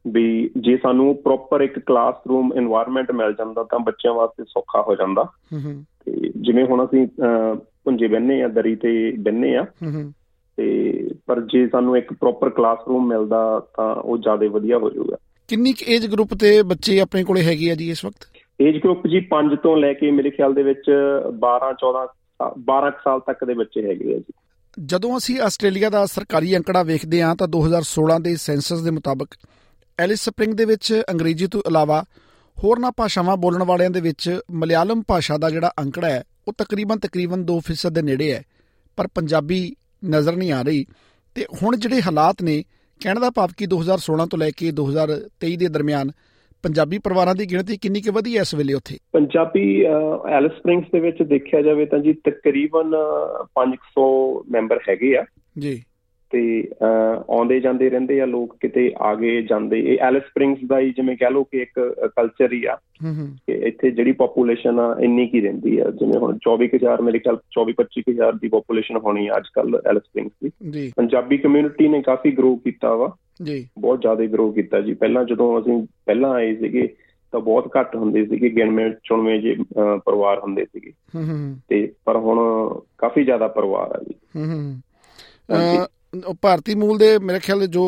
ਵੀ 0.07 0.49
ਜੇ 0.57 0.77
ਸਾਨੂੰ 0.77 1.15
ਪ੍ਰੋਪਰ 1.15 1.61
ਇੱਕ 1.61 1.79
ਕਲਾਸਰੂਮ 1.79 2.53
এনवायरमेंट 2.53 3.15
ਮਿਲ 3.15 3.33
ਜਾਂਦਾ 3.33 3.63
ਤਾਂ 3.63 3.79
ਬੱਚਿਆਂ 3.79 4.13
ਵਾਸਤੇ 4.13 4.43
ਸੌਖਾ 4.43 4.81
ਹੋ 4.81 4.95
ਜਾਂਦਾ। 4.95 5.23
ਤੇ 6.05 6.31
ਜਿਵੇਂ 6.37 6.65
ਹੁਣ 6.65 6.85
ਅਸੀਂ 6.85 7.07
ਪੁੰਜੇ 7.83 8.07
ਬੰਨੇ 8.07 8.43
ਆ 8.43 8.47
ਦਰੀ 8.47 8.75
ਤੇ 8.75 9.11
ਬੰਨੇ 9.19 9.55
ਆ 9.55 9.65
ਤੇ 10.57 10.91
ਪਰ 11.25 11.41
ਜੇ 11.41 11.67
ਸਾਨੂੰ 11.67 11.97
ਇੱਕ 11.97 12.13
ਪ੍ਰੋਪਰ 12.13 12.49
ਕਲਾਸਰੂਮ 12.49 13.07
ਮਿਲਦਾ 13.07 13.61
ਤਾਂ 13.75 13.95
ਉਹ 13.95 14.17
ਜ਼ਿਆਦਾ 14.17 14.47
ਵਧੀਆ 14.47 14.77
ਹੋ 14.77 14.89
ਜਾਊਗਾ। 14.89 15.17
ਕਿੰਨੀ 15.47 15.73
ਏਜ 15.87 16.07
ਗਰੁੱਪ 16.07 16.29
ਤੇ 16.39 16.63
ਬੱਚੇ 16.63 16.99
ਆਪਣੇ 16.99 17.23
ਕੋਲੇ 17.23 17.43
ਹੈਗੇ 17.43 17.71
ਆ 17.71 17.75
ਜੀ 17.75 17.89
ਇਸ 17.89 18.05
ਵਕਤ? 18.05 18.32
ਏਜ 18.61 18.77
ਗਰੁੱਪ 18.77 19.07
ਜੀ 19.07 19.27
5 19.29 19.55
ਤੋਂ 19.63 19.77
ਲੈ 19.77 19.93
ਕੇ 19.93 20.11
ਮੇਰੇ 20.11 20.29
ਖਿਆਲ 20.29 20.53
ਦੇ 20.53 20.63
ਵਿੱਚ 20.63 20.91
12 21.27 21.73
14 21.73 22.07
12 22.59 22.91
ਸਾਲ 23.03 23.19
ਤੱਕ 23.19 23.45
ਦੇ 23.45 23.53
ਬੱਚੇ 23.53 23.89
ਹੈਗੇ 23.89 24.15
ਆ 24.15 24.17
ਜੀ। 24.17 24.33
ਜਦੋਂ 24.85 25.17
ਅਸੀਂ 25.17 25.39
ਆਸਟ੍ਰੇਲੀਆ 25.39 25.89
ਦਾ 25.89 26.05
ਸਰਕਾਰੀ 26.05 26.57
ਅੰਕੜਾ 26.57 26.83
ਵੇਖਦੇ 26.83 27.21
ਹਾਂ 27.21 27.35
ਤਾਂ 27.35 27.47
2016 27.47 28.19
ਦੇ 28.21 28.35
ਸੈਂਸਸ 28.35 28.81
ਦੇ 28.81 28.91
ਮੁਤਾਬਕ 28.91 29.27
ਐਲਿਸ 29.99 30.19
ਸਪ੍ਰਿੰਗ 30.19 30.53
ਦੇ 30.53 30.65
ਵਿੱਚ 30.65 31.01
ਅੰਗਰੇਜ਼ੀ 31.11 31.47
ਤੋਂ 31.47 31.61
ਇਲਾਵਾ 31.67 32.03
ਹੋਰਨਾਂ 32.63 32.91
ਭਾਸ਼ਾਵਾਂ 32.97 33.37
ਬੋਲਣ 33.37 33.63
ਵਾਲਿਆਂ 33.63 33.89
ਦੇ 33.89 34.01
ਵਿੱਚ 34.01 34.39
ਮਲਿਆਲਮ 34.51 35.03
ਭਾਸ਼ਾ 35.07 35.37
ਦਾ 35.37 35.49
ਜਿਹੜਾ 35.49 35.71
ਅੰਕੜਾ 35.79 36.09
ਹੈ, 36.09 36.23
ਉਹ 36.47 36.53
ਤਕਰੀਬਨ 36.57 36.99
ਤਕਰੀਬਨ 36.99 37.45
2% 37.45 37.89
ਦੇ 37.89 38.01
ਨੇੜੇ 38.01 38.33
ਹੈ, 38.33 38.43
ਪਰ 38.95 39.07
ਪੰਜਾਬੀ 39.07 39.75
ਨਜ਼ਰ 40.05 40.35
ਨਹੀਂ 40.35 40.51
ਆ 40.51 40.61
ਰਹੀ। 40.61 40.85
ਤੇ 41.35 41.45
ਹੁਣ 41.63 41.77
ਜਿਹੜੇ 41.77 42.01
ਹਾਲਾਤ 42.01 42.41
ਨੇ, 42.41 42.63
ਕਹਿਣ 42.99 43.19
ਦਾ 43.19 43.29
ਭਾਵ 43.29 43.49
ਕਿ 43.57 43.65
2016 43.65 44.25
ਤੋਂ 44.25 44.39
ਲੈ 44.39 44.51
ਕੇ 44.57 44.71
2023 44.71 45.55
ਦੇ 45.57 45.67
ਦਰਮਿਆਨ 45.67 46.11
ਪੰਜਾਬੀ 46.63 46.97
ਪਰਿਵਾਰਾਂ 46.97 47.35
ਦੀ 47.35 47.45
ਗਿਣਤੀ 47.45 47.77
ਕਿੰਨੀ 47.77 48.01
ਕੁ 48.01 48.11
ਵਧੀ 48.11 48.35
ਹੈ 48.35 48.41
ਇਸ 48.41 48.55
ਵੇਲੇ 48.55 48.73
ਉੱਥੇ? 48.73 48.97
ਪੰਜਾਬੀ 49.11 49.85
ਐਲਿਸ 50.29 50.51
ਸਪ੍ਰਿੰਗਸ 50.51 50.85
ਦੇ 50.91 50.99
ਵਿੱਚ 50.99 51.21
ਦੇਖਿਆ 51.23 51.61
ਜਾਵੇ 51.61 51.85
ਤਾਂ 51.85 51.99
ਜੀ 51.99 52.13
ਤਕਰੀਬਨ 52.13 52.95
500 53.55 54.05
ਮੈਂਬਰ 54.51 54.79
ਹੈਗੇ 54.89 55.17
ਆ। 55.17 55.25
ਜੀ। 55.59 55.83
ਤੇ 56.33 56.69
ਆਉਂਦੇ 57.29 57.59
ਜਾਂਦੇ 57.59 57.89
ਰਹਿੰਦੇ 57.89 58.21
ਆ 58.21 58.25
ਲੋਕ 58.25 58.57
ਕਿਤੇ 58.59 58.93
ਆਗੇ 58.97 59.41
ਜਾਂਦੇ। 59.41 59.79
ਇਹ 59.79 59.97
ਐਲਿਸ 59.99 60.23
ਸਪ੍ਰਿੰਗਸ 60.23 60.59
ਦਾ 60.67 60.79
ਹੀ 60.79 60.89
ਜਿਵੇਂ 60.89 61.17
ਕਹ 61.17 61.29
ਲਓ 61.31 61.43
ਕਿ 61.43 61.61
ਇੱਕ 61.61 61.95
ਕਲਚਰ 62.05 62.53
ਹੀ 62.53 62.65
ਆ 62.65 62.77
ਕਿ 63.47 63.53
ਇੱਥੇ 63.53 63.91
ਜਿਹੜੀ 63.91 64.11
ਪੋਪੂਲੇਸ਼ਨ 64.11 64.79
ਆ 64.79 64.97
ਇੰਨੀ 64.99 65.27
ਕੀ 65.27 65.41
ਰਹਿੰਦੀ 65.41 65.79
ਆ। 65.79 65.83
ਜਿਵੇਂ 65.83 66.19
ਹੁਣ 66.19 66.37
24000 66.37 67.01
ਮੇਰੇ 67.01 67.19
ਖਿਆਲ 67.19 67.37
24 67.51 67.73
25000 67.73 68.39
ਦੀ 68.41 68.47
ਪੋਪੂਲੇਸ਼ਨ 68.47 68.97
ਹੋਣੀ 68.97 69.27
ਆ 69.27 69.37
ਅੱਜ 69.37 69.43
ਕੱਲ 69.53 69.81
ਐਲਿਸ 69.89 70.03
ਸਪ੍ਰਿੰਗਸ 70.03 70.31
ਦੀ। 70.43 70.71
ਜੀ। 70.71 70.93
ਪੰਜਾਬੀ 70.95 71.37
ਕਮਿਊਨਿਟੀ 71.37 71.87
ਨੇ 71.87 72.01
ਕਾਫੀ 72.01 72.31
ਗਰੋ 72.31 72.55
ਕੀਤਾ 72.55 72.95
ਵਾ। 72.95 73.15
ਜੀ। 73.43 73.69
ਬਹੁਤ 73.79 74.01
ਜ਼ਿਆਦਾ 74.01 74.25
ਗਰੋ 74.25 74.51
ਕੀਤਾ 74.51 74.81
ਜੀ। 74.81 74.93
ਪਹਿਲਾਂ 74.93 75.25
ਜਦੋਂ 75.25 75.61
ਅਸੀਂ 75.61 75.87
ਪਹਿਲਾਂ 76.05 76.31
ਆਏ 76.31 76.55
ਸੀਗੇ 76.55 76.95
ਤਾਂ 77.31 77.39
ਬਹੁਤ 77.39 77.71
ਘੱਟ 77.79 77.95
ਹੁੰਦੇ 77.95 78.25
ਸੀਗੇ 78.25 78.49
ਗਿਣਵੇਂ 78.49 78.91
ਚੁਣਵੇਂ 79.03 79.39
ਜੇ 79.39 79.55
ਪਰਿਵਾਰ 80.05 80.39
ਹੁੰਦੇ 80.39 80.65
ਸੀਗੇ। 80.65 80.91
ਤੇ 81.69 81.91
ਪਰ 82.05 82.17
ਹੁਣ 82.17 82.39
ਕਾਫੀ 82.97 83.23
ਜ਼ਿਆਦਾ 83.23 83.47
ਪਰਿਵਾਰ 83.47 83.91
ਆ 83.91 84.03
ਜੀ। 84.07 84.41
ਹੂੰ 84.41 84.81
ਭਾਰਤੀ 86.41 86.73
ਮੂਲ 86.75 86.97
ਦੇ 86.97 87.17
ਮੇਰੇ 87.19 87.39
ਖਿਆਲ 87.39 87.65
ਜੋ 87.67 87.83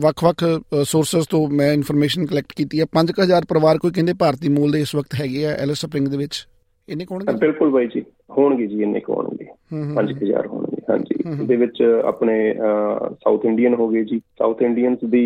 ਵੱਖ-ਵੱਖ 0.00 0.44
ਸੋਰਸਸ 0.86 1.26
ਤੋਂ 1.30 1.46
ਮੈਂ 1.60 1.72
ਇਨਫੋਰਮੇਸ਼ਨ 1.72 2.26
ਕਲੈਕਟ 2.26 2.52
ਕੀਤੀ 2.56 2.80
ਹੈ 2.80 2.84
5000 2.96 3.46
ਪਰਿਵਾਰ 3.48 3.78
ਕੋਈ 3.78 3.90
ਕਹਿੰਦੇ 3.94 4.12
ਭਾਰਤੀ 4.18 4.48
ਮੂਲ 4.58 4.72
ਦੇ 4.72 4.80
ਇਸ 4.80 4.94
ਵਕਤ 4.94 5.14
ਹੈਗੇ 5.20 5.46
ਆ 5.46 5.54
ਐਲਿਸ 5.64 5.80
ਸਪ੍ਰਿੰਗ 5.80 6.08
ਦੇ 6.08 6.16
ਵਿੱਚ। 6.16 6.46
ਇੰਨੇ 6.88 7.04
ਕੋਣਗੇ 7.04 7.32
ਬਿਲਕੁਲ 7.40 7.70
ਬਾਈ 7.70 7.86
ਜੀ 7.94 8.02
ਹੋਣਗੇ 8.36 8.66
ਜੀ 8.66 8.82
ਇੰਨੇ 8.82 9.00
ਕੋਣਗੇ 9.00 9.44
5000 9.96 10.46
ਹੋਣਗੇ 10.46 10.82
ਹਾਂਜੀ। 10.90 11.14
ਇਹਦੇ 11.30 11.56
ਵਿੱਚ 11.56 11.82
ਆਪਣੇ 12.06 12.34
ਸਾਊਥ 12.54 13.44
ਇੰਡੀਅਨ 13.46 13.74
ਹੋ 13.74 13.88
ਗਏ 13.88 14.02
ਜੀ। 14.04 14.18
ਸਾਊਥ 14.38 14.62
ਇੰਡੀਅਨਸ 14.62 15.04
ਦੀ 15.10 15.24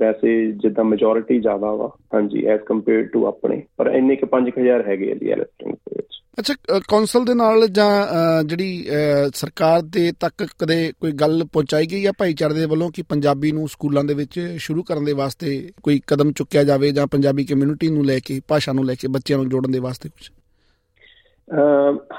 ਵੈਸੇ 0.00 0.34
ਜਿੱਦਾਂ 0.62 0.84
ਮੈਜੋਰਿਟੀ 0.84 1.38
ਜ਼ਿਆਦਾ 1.40 1.74
ਵਾ 1.80 1.90
ਹਾਂਜੀ 2.14 2.44
ਐਸ 2.54 2.60
ਕੰਪੇਅਰ 2.66 3.02
ਟੂ 3.12 3.26
ਆਪਣੇ। 3.26 3.62
ਪਰ 3.76 3.90
ਇੰਨੇ 3.96 4.16
ਕਿ 4.16 4.26
5000 4.36 4.86
ਹੈਗੇ 4.88 5.10
ਆ 5.12 5.14
ਜੀ 5.14 5.30
ਐਲਿਸ 5.30 5.48
ਸਪ੍ਰਿੰਗ 5.48 5.74
ਦੇ 5.74 5.96
ਵਿੱਚ। 5.96 6.15
ਅੱਛਾ 6.40 6.54
ਕੌਂਸਲ 6.88 7.24
ਦੇ 7.24 7.34
ਨਾਲ 7.34 7.68
ਜਾਂ 7.68 8.06
ਜਿਹੜੀ 8.44 8.86
ਸਰਕਾਰ 9.34 9.82
ਦੇ 9.82 10.12
ਤੱਕ 10.20 10.46
ਕਦੇ 10.58 10.92
ਕੋਈ 11.00 11.12
ਗੱਲ 11.12 11.44
ਪਹੁੰਚਾਈ 11.52 11.86
ਗਈ 11.86 12.06
ਹੈ 12.06 12.12
ਭਾਈਚਾਰੇ 12.12 12.54
ਦੇ 12.54 12.66
ਵੱਲੋਂ 12.66 12.90
ਕਿ 12.90 13.02
ਪੰਜਾਬੀ 13.02 13.52
ਨੂੰ 13.52 13.68
ਸਕੂਲਾਂ 13.68 14.04
ਦੇ 14.04 14.14
ਵਿੱਚ 14.14 14.54
ਸ਼ੁਰੂ 14.56 14.82
ਕਰਨ 14.82 15.04
ਦੇ 15.04 15.12
ਵਾਸਤੇ 15.12 15.68
ਕੋਈ 15.82 16.00
ਕਦਮ 16.06 16.32
ਚੁੱਕਿਆ 16.32 16.64
ਜਾਵੇ 16.64 16.90
ਜਾਂ 16.90 17.06
ਪੰਜਾਬੀ 17.06 17.44
ਕਮਿਊਨਿਟੀ 17.44 17.88
ਨੂੰ 17.88 18.04
ਲੈ 18.04 18.18
ਕੇ 18.18 18.40
ਭਾਸ਼ਾ 18.48 18.72
ਨੂੰ 18.72 18.84
ਲੈ 18.84 18.94
ਕੇ 18.94 19.08
ਬੱਚਿਆਂ 19.08 19.38
ਨੂੰ 19.38 19.48
ਜੋੜਨ 19.48 19.70
ਦੇ 19.70 19.78
ਵਾਸਤੇ 19.78 20.08
ਕੁਝ 20.08 20.30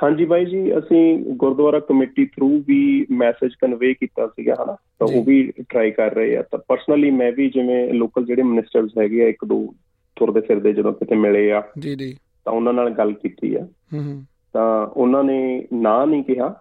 ਹਾਂਜੀ 0.03 0.25
ਬਾਈ 0.25 0.45
ਜੀ 0.45 0.77
ਅਸੀਂ 0.77 1.17
ਗੁਰਦੁਆਰਾ 1.17 1.79
ਕਮੇਟੀ 1.79 2.25
ਥਰੂ 2.25 2.63
ਵੀ 2.67 3.05
ਮੈਸੇਜ 3.11 3.51
ਕਨਵੇ 3.61 3.93
ਕੀਤਾ 3.93 4.27
ਸੀਗਾ 4.27 4.53
ਹਨਾ? 4.53 4.73
ਤਾਂ 4.99 5.07
ਉਹ 5.07 5.23
ਵੀ 5.23 5.51
ਟਰਾਈ 5.69 5.91
ਕਰ 5.91 6.13
ਰਹੇ 6.13 6.37
ਆ। 6.37 6.41
ਤਾਂ 6.41 6.59
ਪਰਸਨਲੀ 6.59 7.11
ਮੈਂ 7.11 7.31
ਵੀ 7.31 7.49
ਜਿਵੇਂ 7.49 7.93
ਲੋਕਲ 7.93 8.25
ਜਿਹੜੇ 8.25 8.43
ਮਿਨਿਸਟਰਸ 8.43 8.91
ਹੈਗੇ 8.99 9.25
ਆ 9.25 9.27
ਇੱਕ 9.27 9.45
ਦੋ 9.45 9.75
ਤੁਰਦੇ 10.15 10.41
ਫਿਰਦੇ 10.41 10.73
ਜਦੋਂ 10.73 10.93
ਕਿਤੇ 10.93 11.15
ਮਿਲੇ 11.15 11.51
ਆ। 11.51 11.63
ਜੀ 11.79 11.95
ਜੀ। 11.95 12.17
ਤਾਂ 12.47 12.55
ਉਹਨਾਂ 12.55 12.73
ਨਾਲ 12.73 12.89
ਗੱਲ 12.89 13.13
ਕੀਤੀ 13.13 13.55
ਆ। 13.55 13.67
ਹੂੰ 13.93 14.25
ਤਾਂ 14.53 14.87
ਉਹਨਾਂ 14.87 15.23
ਨੇ 15.23 15.67
ਨਾ 15.73 16.05
ਨਹੀਂ 16.05 16.23
ਕਿਹਾ। 16.23 16.55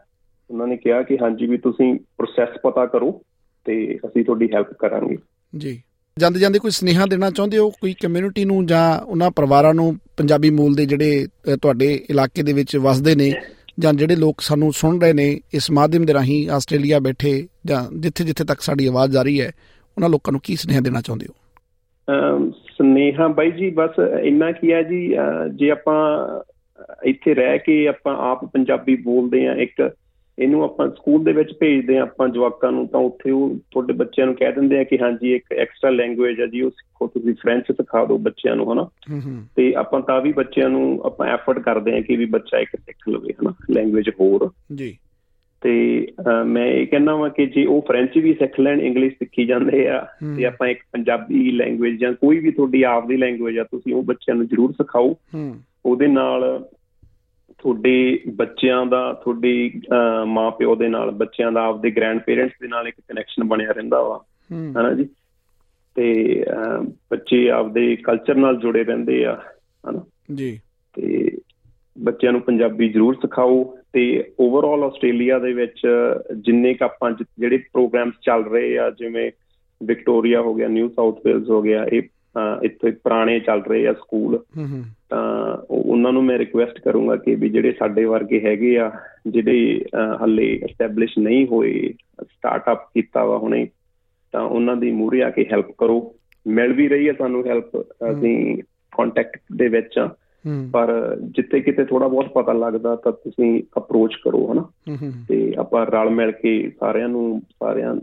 ਉਹਨਾਂ 0.50 0.66
ਨੇ 0.66 0.76
ਕਿਹਾ 0.76 1.02
ਕਿ 1.02 1.18
ਹਾਂਜੀ 1.22 1.46
ਵੀ 1.46 1.58
ਤੁਸੀਂ 1.58 1.94
ਪ੍ਰੋਸੈਸ 1.94 2.48
ਪਤਾ 2.62 2.86
ਕਰੋ 2.86 3.22
ਤੇ 3.64 3.98
ਅਸੀਂ 4.06 4.24
ਤੁਹਾਡੀ 4.24 4.48
ਹੈਲਪ 4.54 4.72
ਕਰਾਂਗੇ। 4.78 5.16
ਜੀ। 5.56 5.82
ਜਾਂਦੇ 6.18 6.40
ਜਾਂਦੇ 6.40 6.58
ਕੋਈ 6.58 6.70
ਸਨੇਹਾ 6.70 7.06
ਦੇਣਾ 7.06 7.30
ਚਾਹੁੰਦੇ 7.30 7.58
ਹੋ 7.58 7.70
ਕੋਈ 7.70 7.94
ਕਮਿਊਨਿਟੀ 8.02 8.44
ਨੂੰ 8.44 8.66
ਜਾਂ 8.66 9.04
ਉਹਨਾਂ 9.04 9.30
ਪਰਿਵਾਰਾਂ 9.30 9.74
ਨੂੰ 9.74 9.96
ਪੰਜਾਬੀ 10.16 10.50
ਮੂਲ 10.50 10.74
ਦੇ 10.74 10.86
ਜਿਹੜੇ 10.86 11.26
ਤੁਹਾਡੇ 11.62 12.06
ਇਲਾਕੇ 12.10 12.42
ਦੇ 12.42 12.52
ਵਿੱਚ 12.52 12.76
ਵਸਦੇ 12.76 13.14
ਨੇ 13.14 13.34
ਜਾਂ 13.78 13.92
ਜਿਹੜੇ 13.92 14.16
ਲੋਕ 14.16 14.40
ਸਾਨੂੰ 14.40 14.72
ਸੁਣ 14.72 15.00
ਰਹੇ 15.00 15.12
ਨੇ 15.12 15.40
ਇਸ 15.54 15.70
ਮਾਧਿਅਮ 15.70 16.06
ਦੇ 16.06 16.14
ਰਾਹੀਂ 16.14 16.50
ਆਸਟ੍ਰੇਲੀਆ 16.50 16.98
ਬੈਠੇ 16.98 17.48
ਜਾਂ 17.66 17.84
ਜਿੱਥੇ 17.98 18.24
ਜਿੱਥੇ 18.24 18.44
ਤੱਕ 18.44 18.60
ਸਾਡੀ 18.60 18.86
ਆਵਾਜ਼ 18.86 19.12
ਜਾ 19.12 19.22
ਰਹੀ 19.22 19.40
ਹੈ 19.40 19.52
ਉਹਨਾਂ 19.96 20.08
ਲੋਕਾਂ 20.08 20.32
ਨੂੰ 20.32 20.40
ਕੀ 20.44 20.56
ਸਨੇਹਾ 20.56 20.80
ਦੇਣਾ 20.80 21.00
ਚਾਹੁੰਦੇ 21.00 21.26
ਹੋ? 21.28 21.34
ਸਨੇਹਾ। 22.78 23.28
ਬਾਈ 23.28 23.50
ਜੀ 23.50 23.70
ਬਸ 23.70 23.90
ਇੰਨਾ 24.22 24.52
ਕੀ 24.52 24.72
ਹੈ 24.72 24.82
ਜੀ 24.82 25.16
ਜੇ 25.54 25.70
ਆਪਾਂ 25.70 26.28
ਇੱਥੇ 27.04 27.34
ਰਹਿ 27.34 27.58
ਕੇ 27.58 27.88
ਆਪਾਂ 27.88 28.16
ਆਪ 28.16 28.44
ਪੰਜਾਬੀ 28.44 28.96
ਬੋਲਦੇ 28.96 29.46
ਆ 29.46 29.54
ਇੱਕ 29.54 29.90
ਇਹਨੂੰ 30.38 30.64
ਆਪਾਂ 30.64 30.90
ਸਕੂਲ 30.90 31.24
ਦੇ 31.24 31.32
ਵਿੱਚ 31.32 31.52
ਭੇਜਦੇ 31.60 31.98
ਆ 31.98 32.02
ਆਪਾਂ 32.02 32.28
ਜਵਾਕਾਂ 32.28 32.72
ਨੂੰ 32.72 32.88
ਤਾਂ 32.88 33.00
ਉੱਥੇ 33.00 33.30
ਉਹ 33.30 33.56
ਤੁਹਾਡੇ 33.70 33.92
ਬੱਚਿਆਂ 33.92 34.26
ਨੂੰ 34.26 34.36
ਕਹਿ 34.36 34.52
ਦਿੰਦੇ 34.52 34.78
ਆ 34.78 34.84
ਕਿ 34.84 34.98
ਹਾਂਜੀ 34.98 35.34
ਇੱਕ 35.34 35.52
ਐਕਸਟਰਾ 35.52 35.90
ਲੈਂਗੁਏਜ 35.90 36.40
ਆ 36.40 36.46
ਜੀ 36.46 36.60
ਉਹ 36.60 36.70
ਸਿੱਖੋ 36.70 37.06
ਤੁਸੀਂ 37.06 37.34
ਫ੍ਰੈਂਚ 37.34 37.64
ਸਿਖਾ 37.72 38.04
ਦਿਓ 38.04 38.18
ਬੱਚਿਆਂ 38.18 38.56
ਨੂੰ 38.56 38.72
ਹਨਾ? 38.72 38.88
ਤੇ 39.56 39.74
ਆਪਾਂ 39.74 40.00
ਤਾਂ 40.00 40.20
ਵੀ 40.20 40.32
ਬੱਚਿਆਂ 40.32 40.68
ਨੂੰ 40.68 41.02
ਆਪਾਂ 41.04 41.26
ਐਫਰਟ 41.26 41.58
ਕਰਦੇ 41.58 41.96
ਆ 41.96 42.00
ਕਿ 42.00 42.16
ਵੀ 42.16 42.24
ਬੱਚਾ 42.24 42.58
ਇੱਕ 42.58 42.70
ਸਿੱਖ 42.76 43.08
ਲਵੇ 43.08 43.32
ਹਨਾ? 43.32 43.54
ਲੈਂਗੁਏਜ 43.70 44.08
ਹੋਰ। 44.08 44.50
ਜੀ। 44.74 44.98
ਤੇ 45.60 46.06
ਮੈਂ 46.46 46.66
ਇਹ 46.66 46.86
ਕਹਿੰਦਾ 46.86 47.16
ਵਾਂ 47.16 47.30
ਕਿ 47.30 47.46
ਜੇ 47.46 47.64
ਉਹ 47.64 47.82
ਫ੍ਰੈਂਚ 47.82 48.18
ਵੀ 48.18 48.34
ਸਿੱਖ 48.34 48.60
ਲੈਣ 48.60 48.80
ਇੰਗਲਿਸ਼ 48.80 49.14
ਸਿੱਖੀ 49.14 49.44
ਜਾਂਦੇ 49.44 49.88
ਆ 49.88 50.06
ਤੇ 50.36 50.46
ਆਪਾਂ 50.46 50.68
ਇੱਕ 50.68 50.80
ਪੰਜਾਬੀ 50.92 51.50
ਲੈਂਗੁਏਜ 51.52 52.00
ਜਾਂ 52.00 52.12
ਕੋਈ 52.12 52.38
ਵੀ 52.38 52.50
ਤੁਹਾਡੀ 52.50 52.82
ਆਪ 52.82 53.06
ਦੀ 53.06 53.16
ਲੈਂਗੁਏਜ 53.16 53.58
ਆ 53.58 53.64
ਤੁਸੀਂ 53.64 53.94
ਉਹ 53.94 54.02
ਬੱਚਿਆਂ 54.02 54.36
ਨੂੰ 54.36 54.46
ਜ਼ਰੂਰ 54.46 54.72
ਸਿਖਾਓ। 54.72 55.16
ਉਹਦੇ 55.86 56.06
ਨਾਲ 56.06 56.68
ਤੁਹਾਡੇ 57.58 58.20
ਬੱਚਿਆਂ 58.28 58.86
ਦਾ 58.86 59.12
ਤੁਹਾਡੀ 59.12 59.80
ਮਾਪਿਓ 60.26 60.74
ਦੇ 60.74 60.88
ਨਾਲ 60.88 61.10
ਬੱਚਿਆਂ 61.10 61.52
ਦਾ 61.52 61.64
ਆਪਦੇ 61.64 61.90
ਗ੍ਰੈਂਡ 61.90 62.20
ਪੇਰੈਂਟਸ 62.20 62.52
ਦੇ 62.62 62.68
ਨਾਲ 62.68 62.88
ਇੱਕ 62.88 62.96
ਕਨੈਕਸ਼ਨ 63.08 63.44
ਬਣਿਆ 63.44 63.70
ਰਹਿੰਦਾ 63.70 64.02
ਵਾ। 64.02 64.24
ਹਨਾ 64.52 64.92
ਜੀ? 64.92 65.08
ਤੇ 65.94 66.44
ਬੱਚੇ 67.10 67.50
ਆਪਦੇ 67.50 67.96
ਕਲਚਰ 67.96 68.34
ਨਾਲ 68.34 68.56
ਜੁੜੇ 68.56 68.84
ਰਹਿੰਦੇ 68.84 69.24
ਆ 69.24 69.40
ਹਨਾ? 69.90 70.04
ਜੀ। 70.34 70.60
ਤੇ 70.92 71.38
ਬੱਚਿਆਂ 71.98 72.32
ਨੂੰ 72.32 72.40
ਪੰਜਾਬੀ 72.40 72.88
ਜ਼ਰੂਰ 72.88 73.14
ਸਿਖਾਓ। 73.14 73.78
ਤੇ 73.96 74.32
ਓਵਰਆਲ 74.40 74.84
ਆਸਟ੍ਰੇਲੀਆ 74.84 75.38
ਦੇ 75.38 75.52
ਵਿੱਚ 75.52 75.82
ਜਿੰਨੇ 76.36 76.74
ਕ 76.74 76.82
ਆਪਾਂ 76.82 77.12
ਜਿਹੜੇ 77.38 77.56
ਪ੍ਰੋਗਰਾਮਸ 77.56 78.14
ਚੱਲ 78.22 78.44
ਰਹੇ 78.44 78.78
ਆ 78.78 78.90
ਜਿਵੇਂ 78.90 79.30
ਵਿਕਟੋਰੀਆ 79.82 80.40
ਹੋ 80.40 80.54
ਗਿਆ 80.54 80.68
ਨਿਊ 80.68 80.88
ਸਾਊਥ 80.88 81.26
ਵੇਲਸ 81.26 81.50
ਹੋ 81.50 81.62
ਗਿਆ 81.62 81.86
ਇਹ 81.92 82.02
ਇੱਥੇ 82.62 82.90
ਪੁਰਾਣੇ 82.90 83.40
ਚੱਲ 83.40 83.62
ਰਹੇ 83.62 83.86
ਆ 83.86 83.92
ਸਕੂਲ। 83.92 84.38
ਤਾਂ 85.10 85.56
ਉਹਨਾਂ 85.70 86.12
ਨੂੰ 86.12 86.24
ਮੈਂ 86.24 86.38
ਰਿਕੁਐਸਟ 86.38 86.80
ਕਰੂੰਗਾ 86.80 87.16
ਕਿ 87.16 87.34
ਵੀ 87.34 87.48
ਜਿਹੜੇ 87.48 87.72
ਸਾਡੇ 87.72 88.04
ਵਰਗੇ 88.04 88.40
ਹੈਗੇ 88.40 88.78
ਆ 88.78 88.92
ਜਿਹੜੇ 89.26 89.84
ਹੱਲੇ 90.22 90.60
ਐਸਟੈਬਲਿਸ਼ 90.62 91.18
ਨਹੀਂ 91.18 91.46
ਹੋਏ 91.46 91.94
ਸਟਾਰਟਅਪ 92.22 92.86
ਕੀਤਾ 92.94 93.24
ਵਾ 93.24 93.38
ਹੁਣੇ 93.38 93.68
ਤਾਂ 94.32 94.42
ਉਹਨਾਂ 94.42 94.76
ਦੀ 94.76 94.90
ਮੂਹਰੇ 94.90 95.22
ਆ 95.22 95.30
ਕੇ 95.30 95.46
ਹੈਲਪ 95.52 95.70
ਕਰੋ। 95.78 96.14
ਮਿਲ 96.46 96.72
ਵੀ 96.72 96.88
ਰਹੀ 96.88 97.08
ਹੈ 97.08 97.12
ਸਾਨੂੰ 97.18 97.46
ਹੈਲਪ 97.46 97.80
ਅਸੀਂ 98.10 98.62
ਕੰਟੈਕਟ 98.96 99.40
ਦੇ 99.56 99.68
ਵਿੱਚ 99.68 99.98
ਆ। 99.98 100.14
ਪਰ 100.72 101.16
ਜਿੱਥੇ 101.22 101.60
ਕਿਤੇ 101.60 101.84
ਥੋੜਾ 101.84 102.08
ਬਹੁਤ 102.08 102.28
ਪਤਾ 102.28 102.52
ਲੱਗਦਾ 102.52 102.96
ਤਾਂ 102.96 103.12
ਤੁਸੀਂ 103.12 103.62
ਅਪਰੋਚ 103.76 104.14
ਕਰੋ 104.24 104.52
ਹਨਾ? 104.52 104.70
ਤੇ 105.28 105.54
ਆਪਾਂ 105.58 105.86
ਰਲ 105.86 106.10
ਮਿਲ 106.10 106.32
ਕੇ 106.32 106.70
ਸਾਰਿਆਂ 106.80 107.08
ਨੂੰ 107.08 107.40
ਸਾਰਿਆਂ 107.40 107.96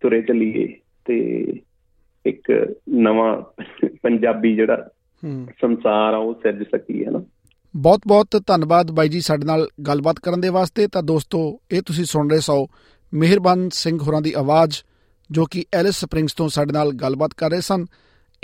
ਤੁਰੇ 0.00 0.22
ਚੱਲੀਏ 0.22 0.76
ਤੇ 1.04 1.46
ਇੱਕ 2.26 2.74
ਨਵਾਂ 2.88 3.42
ਪੰਜਾਬੀ 4.02 4.54
ਜਿਹੜਾ 4.54 4.88
ਸੰਸਾਰ 5.60 6.14
ਆ 6.14 6.16
ਉਹ 6.16 6.34
ਸਿਰਜ 6.34 6.62
ਸਕੀ 6.62 7.04
ਹੈ 7.04 7.10
ਨਾ 7.10 7.22
ਬਹੁਤ 7.76 8.00
ਬਹੁਤ 8.06 8.42
ਧੰਨਵਾਦ 8.46 8.90
ਬਾਈ 8.90 9.08
ਜੀ 9.08 9.20
ਸਾਡੇ 9.20 9.44
ਨਾਲ 9.44 9.68
ਗੱਲਬਾਤ 9.86 10.16
ਕਰਨ 10.18 10.40
ਦੇ 10.40 10.48
ਵਾਸਤੇ। 10.48 10.88
ਤਾਂ 10.88 11.02
ਦੋਸਤੋ 11.02 11.60
ਇਹ 11.70 11.82
ਤੁਸੀਂ 11.82 12.04
ਸੁਣ 12.04 12.30
ਰਹੇ 12.30 12.38
ਸੋ 12.38 12.66
ਮਿਹਰਬਾਨ 13.14 13.68
ਸਿੰਘ 13.72 13.98
ਹੋਰਾਂ 14.02 14.22
ਦੀ 14.22 14.32
ਆਵਾਜ਼ 14.32 14.74
ਜੋ 15.30 15.44
ਕਿ 15.44 15.64
ਐਲਿਸ 15.74 15.94
ਸਪ੍ਰਿੰਗਸ 15.94 16.34
ਤੋਂ 16.34 16.48
ਸਾਡੇ 16.48 16.72
ਨਾਲ 16.72 16.92
ਗੱਲਬਾਤ 16.92 17.34
ਕਰ 17.36 17.50
ਰਹੇ 17.50 17.60
ਸਨ। 17.60 17.86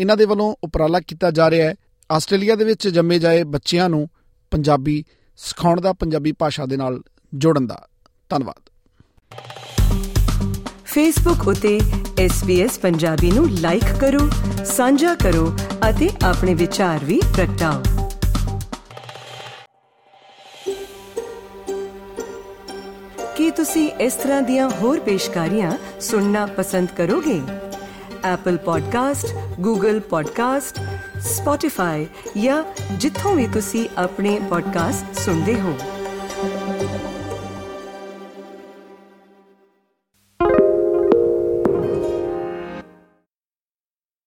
ਇਹਨਾਂ 0.01 0.17
ਦੇ 0.17 0.25
ਵੱਲੋਂ 0.25 0.55
ਉਪਰਾਲਾ 0.65 1.01
ਕੀਤਾ 1.01 1.31
ਜਾ 1.31 1.51
ਰਿਹਾ 1.51 1.69
ਹੈ। 1.69 1.75
ਆਸਟ੍ਰੇਲੀਆ 2.11 2.55
ਦੇ 2.55 2.65
ਵਿੱਚ 2.65 2.89
ਜੰਮੇ 2.89 3.19
ਜਾਏ 3.19 3.43
ਬੱਚਿਆਂ 3.45 3.89
ਨੂੰ 3.89 4.09
ਪੰਜਾਬੀ 4.51 5.05
ਸਿਖਾਉਣ 5.37 5.81
ਦਾ 5.81 5.93
ਪੰਜਾਬੀ 5.93 6.33
ਭਾਸ਼ਾ 6.33 6.67
ਦੇ 6.67 6.77
ਨਾਲ 6.77 7.03
ਜੋੜਨ 7.35 7.67
ਦਾ 7.67 7.89
ਧੰਨਵਾਦ। 8.29 8.71
ਫੇਸਬੁੱਕ 10.85 11.49
ਉਤੇ 11.49 11.81
SBS 12.27 12.71
ਪੰਜਾਬੀ 12.83 13.31
ਨੂੰ 13.31 13.51
ਲਾਈਕ 13.51 13.85
ਕਰੋ 14.01 14.31
ਸਾਂਝਾ 14.65 15.15
ਕਰੋ 15.15 15.59
ਅਤੇ 15.91 16.11
ਆਪਣੇ 16.25 16.55
ਵਿਚਾਰ 16.55 17.05
ਵੀ 17.05 17.21
ਪ੍ਰਗਟਾਓ। 17.37 17.83
ਕੀ 23.37 23.51
ਤੁਸੀਂ 23.51 23.91
ਇਸ 23.91 24.15
ਤਰ੍ਹਾਂ 24.15 24.43
ਦੀਆਂ 24.43 24.71
ਹੋਰ 24.71 25.01
ਪੇਸ਼ਕਾਰੀਆਂ 25.01 26.01
ਸੁਣਨਾ 26.01 26.47
ਪਸੰਦ 26.47 26.89
ਕਰੋਗੇ? 26.97 27.43
Apple 28.35 28.59
Podcast, 28.61 29.29
Google 29.67 29.97
Podcast, 29.97 31.00
Spotify 31.21 32.07
ਜਾਂ 32.41 32.65
ਜਿੱਥੋਂ 32.93 33.35
ਵੀ 33.35 33.47
ਤੁਸੀਂ 33.47 33.89
ਆਪਣੇ 33.99 34.41
ਪੋਡਕਾਸਟ 34.49 35.19
ਸੁਣਦੇ 35.19 35.61
ਹੋ। 35.61 35.79